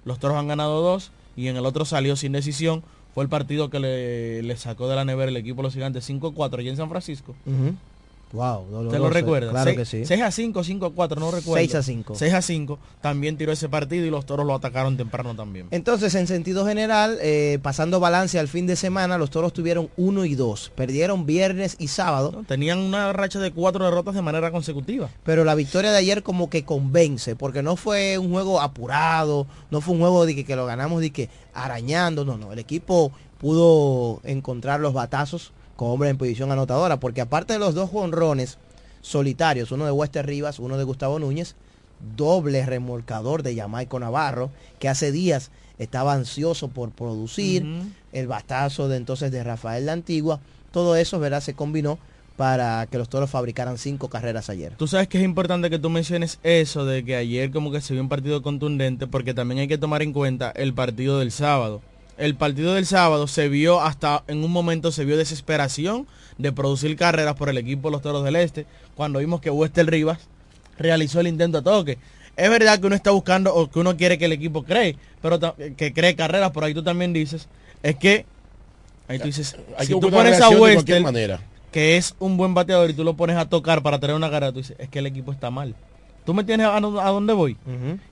[0.05, 2.83] los toros han ganado dos y en el otro salió sin decisión.
[3.13, 6.09] Fue el partido que le, le sacó de la nevera el equipo de los gigantes
[6.09, 7.35] 5-4 allí en San Francisco.
[8.33, 8.97] Wow, ¿Te doloroso.
[8.99, 9.51] lo recuerdas?
[9.51, 10.05] Claro que sí.
[10.05, 11.55] 6 a 5, 5 a 4, no recuerdo.
[11.55, 12.15] 6 a 5.
[12.15, 12.79] 6 a 5.
[13.01, 15.67] También tiró ese partido y los toros lo atacaron temprano también.
[15.71, 20.25] Entonces, en sentido general, eh, pasando balance al fin de semana, los toros tuvieron 1
[20.25, 20.71] y 2.
[20.75, 22.43] Perdieron viernes y sábado.
[22.47, 25.09] Tenían una racha de cuatro derrotas de manera consecutiva.
[25.23, 29.81] Pero la victoria de ayer como que convence, porque no fue un juego apurado, no
[29.81, 32.53] fue un juego de que, que lo ganamos de que arañando, no, no.
[32.53, 35.51] El equipo pudo encontrar los batazos
[35.81, 38.59] con hombres en posición anotadora, porque aparte de los dos jonrones
[39.01, 41.55] solitarios, uno de Wester Rivas, uno de Gustavo Núñez,
[42.15, 47.65] doble remolcador de Jamaico Navarro, que hace días estaba ansioso por producir,
[48.11, 51.41] el batazo de entonces de Rafael La Antigua, todo eso, ¿verdad?
[51.41, 51.97] Se combinó
[52.37, 54.75] para que los toros fabricaran cinco carreras ayer.
[54.77, 57.93] Tú sabes que es importante que tú menciones eso de que ayer como que se
[57.93, 61.81] vio un partido contundente porque también hay que tomar en cuenta el partido del sábado.
[62.21, 66.05] El partido del sábado se vio hasta en un momento se vio desesperación
[66.37, 69.89] de producir carreras por el equipo de los Toros del Este cuando vimos que Wester
[69.89, 70.19] Rivas
[70.77, 71.97] realizó el intento a toque.
[72.37, 75.39] Es verdad que uno está buscando o que uno quiere que el equipo cree, pero
[75.75, 77.47] que cree carreras, por ahí tú también dices,
[77.81, 78.27] es que
[79.07, 81.39] ahí tú dices, Hay si que tú pones a Wester
[81.71, 84.51] que es un buen bateador y tú lo pones a tocar para tener una carrera,
[84.51, 85.73] tú dices, es que el equipo está mal.
[86.25, 87.57] ¿Tú me tienes a, a dónde voy?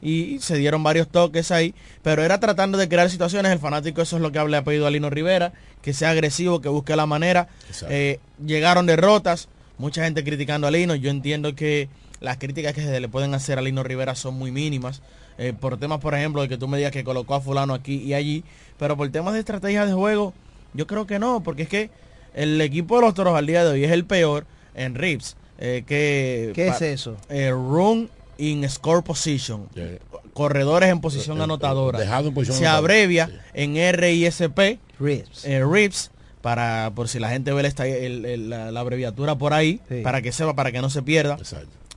[0.02, 3.52] y, se dieron varios toques ahí, pero era tratando de crear situaciones.
[3.52, 6.60] El fanático eso es lo que le ha pedido a Lino Rivera, que sea agresivo,
[6.62, 7.48] que busque la manera.
[7.90, 9.48] Eh, llegaron derrotas,
[9.78, 10.96] mucha gente criticando a Lino.
[10.96, 11.88] Yo entiendo que
[12.20, 15.02] las críticas que se le pueden hacer a Lino Rivera son muy mínimas.
[15.38, 17.96] eh, por temas, por ejemplo, de que tú me digas que colocó a fulano aquí
[17.96, 18.44] y allí.
[18.78, 20.34] Pero por temas de estrategia de juego,
[20.74, 21.90] yo creo que no, porque es que
[22.34, 24.46] el equipo de los toros al día de hoy es el peor
[24.76, 25.36] en Rips.
[25.60, 27.18] Eh, que ¿Qué es eso?
[27.30, 29.68] eh, run in score position.
[30.34, 32.00] Corredores en posición Eh, eh, anotadora.
[32.00, 32.94] dejado en posición Se anotadora.
[32.94, 34.80] abrevia en RISP.
[35.00, 35.46] Rips.
[35.46, 36.12] eh, Rips.
[36.42, 40.00] Para, por si la gente ve esta- el- el- la, la abreviatura por ahí, Sí.
[40.04, 41.38] para que sepa, para que no se pierda.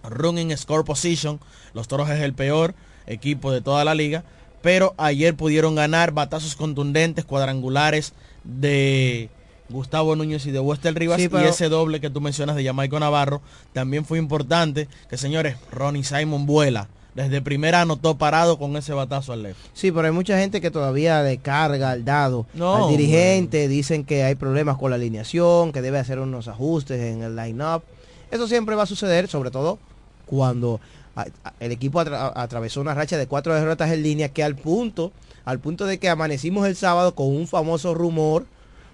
[0.03, 1.39] Run in score position.
[1.75, 2.75] Los toros es el peor
[3.07, 4.25] equipo de toda la liga.
[4.61, 9.29] Pero ayer pudieron ganar batazos contundentes, cuadrangulares de
[9.73, 11.21] Gustavo Núñez y de Wester Rivas.
[11.21, 13.41] Sí, Y ese doble que tú mencionas de Jamaico Navarro
[13.73, 14.89] también fue importante.
[15.11, 16.89] Que señores, Ronnie Simon vuela.
[17.15, 19.59] Desde primera anotó parado con ese batazo al left.
[19.75, 24.05] Sí, pero hay mucha gente que todavía le carga al dado No, al dirigente, dicen
[24.05, 27.83] que hay problemas con la alineación, que debe hacer unos ajustes en el line-up.
[28.31, 29.79] Eso siempre va a suceder, sobre todo
[30.25, 30.81] cuando
[31.61, 35.13] el equipo atra- atravesó una racha de cuatro derrotas en línea que al punto,
[35.45, 38.47] al punto de que amanecimos el sábado con un famoso rumor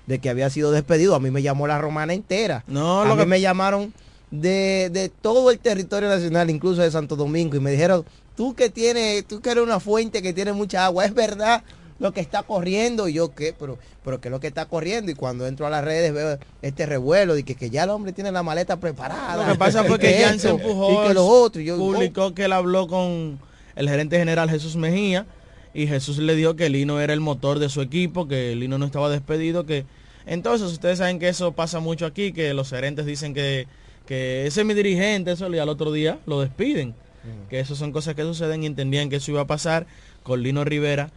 [0.08, 1.14] de que había sido despedido.
[1.14, 2.64] A mí me llamó la romana entera.
[2.66, 3.92] No, a lo mí que- me llamaron
[4.30, 8.04] de, de todo el territorio nacional, incluso de Santo Domingo, y me dijeron,
[8.36, 11.62] tú que tienes, tú que eres una fuente que tiene mucha agua, es verdad
[11.98, 15.10] lo que está corriendo, y yo qué, pero, pero qué es lo que está corriendo,
[15.10, 18.12] y cuando entro a las redes veo este revuelo de que, que ya el hombre
[18.12, 19.44] tiene la maleta preparada.
[19.46, 21.74] Lo que pasa fue y que esto, Jansen Pujols y que lo otro, y yo,
[21.74, 23.38] oh, publicó que él habló con
[23.76, 25.26] el gerente general Jesús Mejía
[25.74, 28.86] y Jesús le dijo que Lino era el motor de su equipo, que Lino no
[28.86, 29.84] estaba despedido, que
[30.28, 33.66] entonces ustedes saben que eso pasa mucho aquí, que los gerentes dicen que,
[34.06, 36.94] que ese es mi dirigente, eso y al otro día lo despiden.
[37.50, 39.86] Que eso son cosas que suceden y entendían que eso iba a pasar
[40.22, 41.10] con Lino Rivera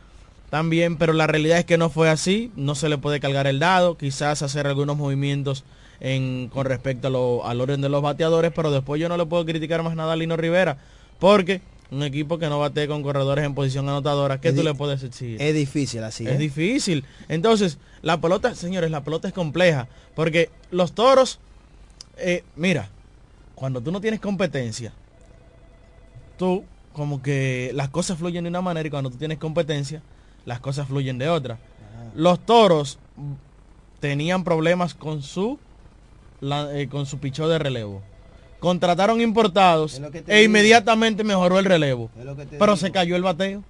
[0.49, 3.59] también, pero la realidad es que no fue así, no se le puede cargar el
[3.59, 5.63] dado, quizás hacer algunos movimientos
[6.01, 9.25] en, con respecto a lo- al orden de los bateadores, pero después yo no le
[9.25, 10.77] puedo criticar más nada a Lino Rivera,
[11.19, 11.61] porque
[11.91, 15.03] un equipo que no bate con corredores en posición anotadora, ¿qué Es tú le puedes
[15.03, 15.41] exigir?
[15.41, 16.25] es difícil así.
[16.25, 16.37] Es ¿eh?
[16.37, 17.03] difícil.
[17.27, 19.87] Entonces, la pelota, señores, la pelota es compleja.
[20.15, 21.39] Porque los toros,
[22.17, 22.89] eh, mira,
[23.55, 24.93] cuando tú no tienes competencia,
[26.37, 26.63] tú
[26.93, 30.01] como que las cosas fluyen de una manera y cuando tú tienes competencia,
[30.45, 31.57] las cosas fluyen de otra.
[32.15, 32.99] Los toros
[33.99, 35.59] tenían problemas con su
[36.41, 38.01] la- eh, con su pichó de relevo.
[38.61, 40.39] Contrataron importados e digo.
[40.45, 42.09] inmediatamente mejoró el relevo.
[42.15, 42.75] Pero digo.
[42.77, 43.63] se cayó el bateo.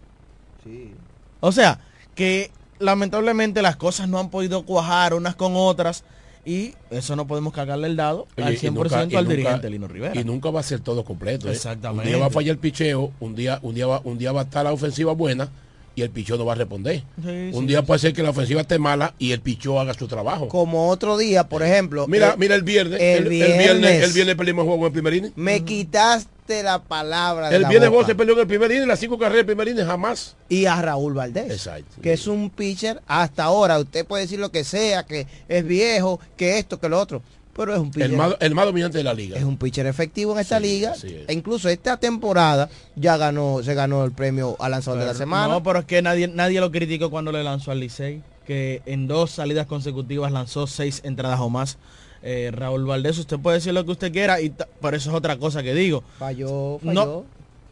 [0.63, 0.91] Sí.
[1.39, 1.79] O sea,
[2.13, 6.03] que lamentablemente las cosas no han podido cuajar unas con otras
[6.45, 9.69] y eso no podemos cagarle el dado Oye, al y 100% nunca- al nunca- dirigente
[9.69, 10.19] Lino Rivera.
[10.19, 11.47] Y nunca va a ser todo completo.
[11.47, 11.53] ¿eh?
[11.53, 12.03] Exactamente.
[12.03, 14.41] Un día va a fallar el picheo, un día, un día va, un día va
[14.41, 15.49] a estar la ofensiva buena
[15.95, 17.03] y el picheo no va a responder.
[17.21, 17.85] Sí, un sí, día sí.
[17.85, 20.47] puede ser que la ofensiva esté mala y el picheo haga su trabajo.
[20.47, 22.07] Como otro día, por ejemplo.
[22.07, 24.03] Mira, eh, mira el viernes, el el, el viernes, viernes.
[24.03, 25.31] el viernes perdimos el juego en el primer inning.
[25.35, 27.99] Me quitaste la palabra de El la viernes boca.
[27.99, 30.35] vos se perdió en el primer inning, las cinco carreras del primer inning jamás.
[30.49, 31.51] y a Raúl Valdés.
[31.51, 32.01] Exacto.
[32.01, 33.77] Que es un pitcher hasta ahora.
[33.79, 37.21] Usted puede decir lo que sea, que es viejo, que esto, que lo otro.
[37.55, 38.09] Pero es un pitcher.
[38.11, 39.37] El más, el más dominante de la liga.
[39.37, 40.93] Es un pitcher efectivo en esta Sí, liga.
[40.93, 41.03] es.
[41.03, 45.47] E incluso esta temporada ya ganó, se ganó el premio al lanzador de la semana.
[45.53, 49.07] No, pero es que nadie, nadie lo criticó cuando le lanzó al Licey, que en
[49.07, 51.77] dos salidas consecutivas lanzó seis entradas o más.
[52.23, 55.37] Eh, Raúl Valdés, usted puede decir lo que usted quiera, y pero eso es otra
[55.37, 56.03] cosa que digo.
[56.19, 56.93] Falló, falló.
[56.93, 57.25] No.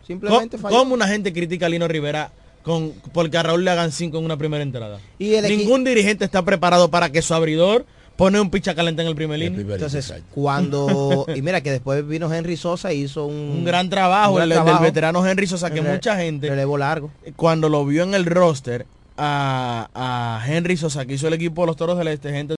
[0.05, 0.79] Simplemente ¿Cómo, falló.
[0.79, 2.31] cómo una gente critica a Lino Rivera
[2.63, 4.99] con, porque a Raúl le hagan cinco en una primera entrada?
[5.19, 7.85] Y el Ningún dirigente está preparado para que su abridor
[8.19, 9.59] pone un picha caliente en el primer línea.
[9.61, 11.25] Entonces, cuando...
[11.35, 13.33] y mira que después vino Henry Sosa y hizo un...
[13.35, 14.83] un gran trabajo, un gran el, el trabajo.
[14.83, 17.09] del veterano Henry Sosa, que Re- mucha gente Relevo largo.
[17.35, 18.85] cuando lo vio en el roster
[19.17, 22.55] a, a Henry Sosa, que hizo el equipo de los Toros del Este, gente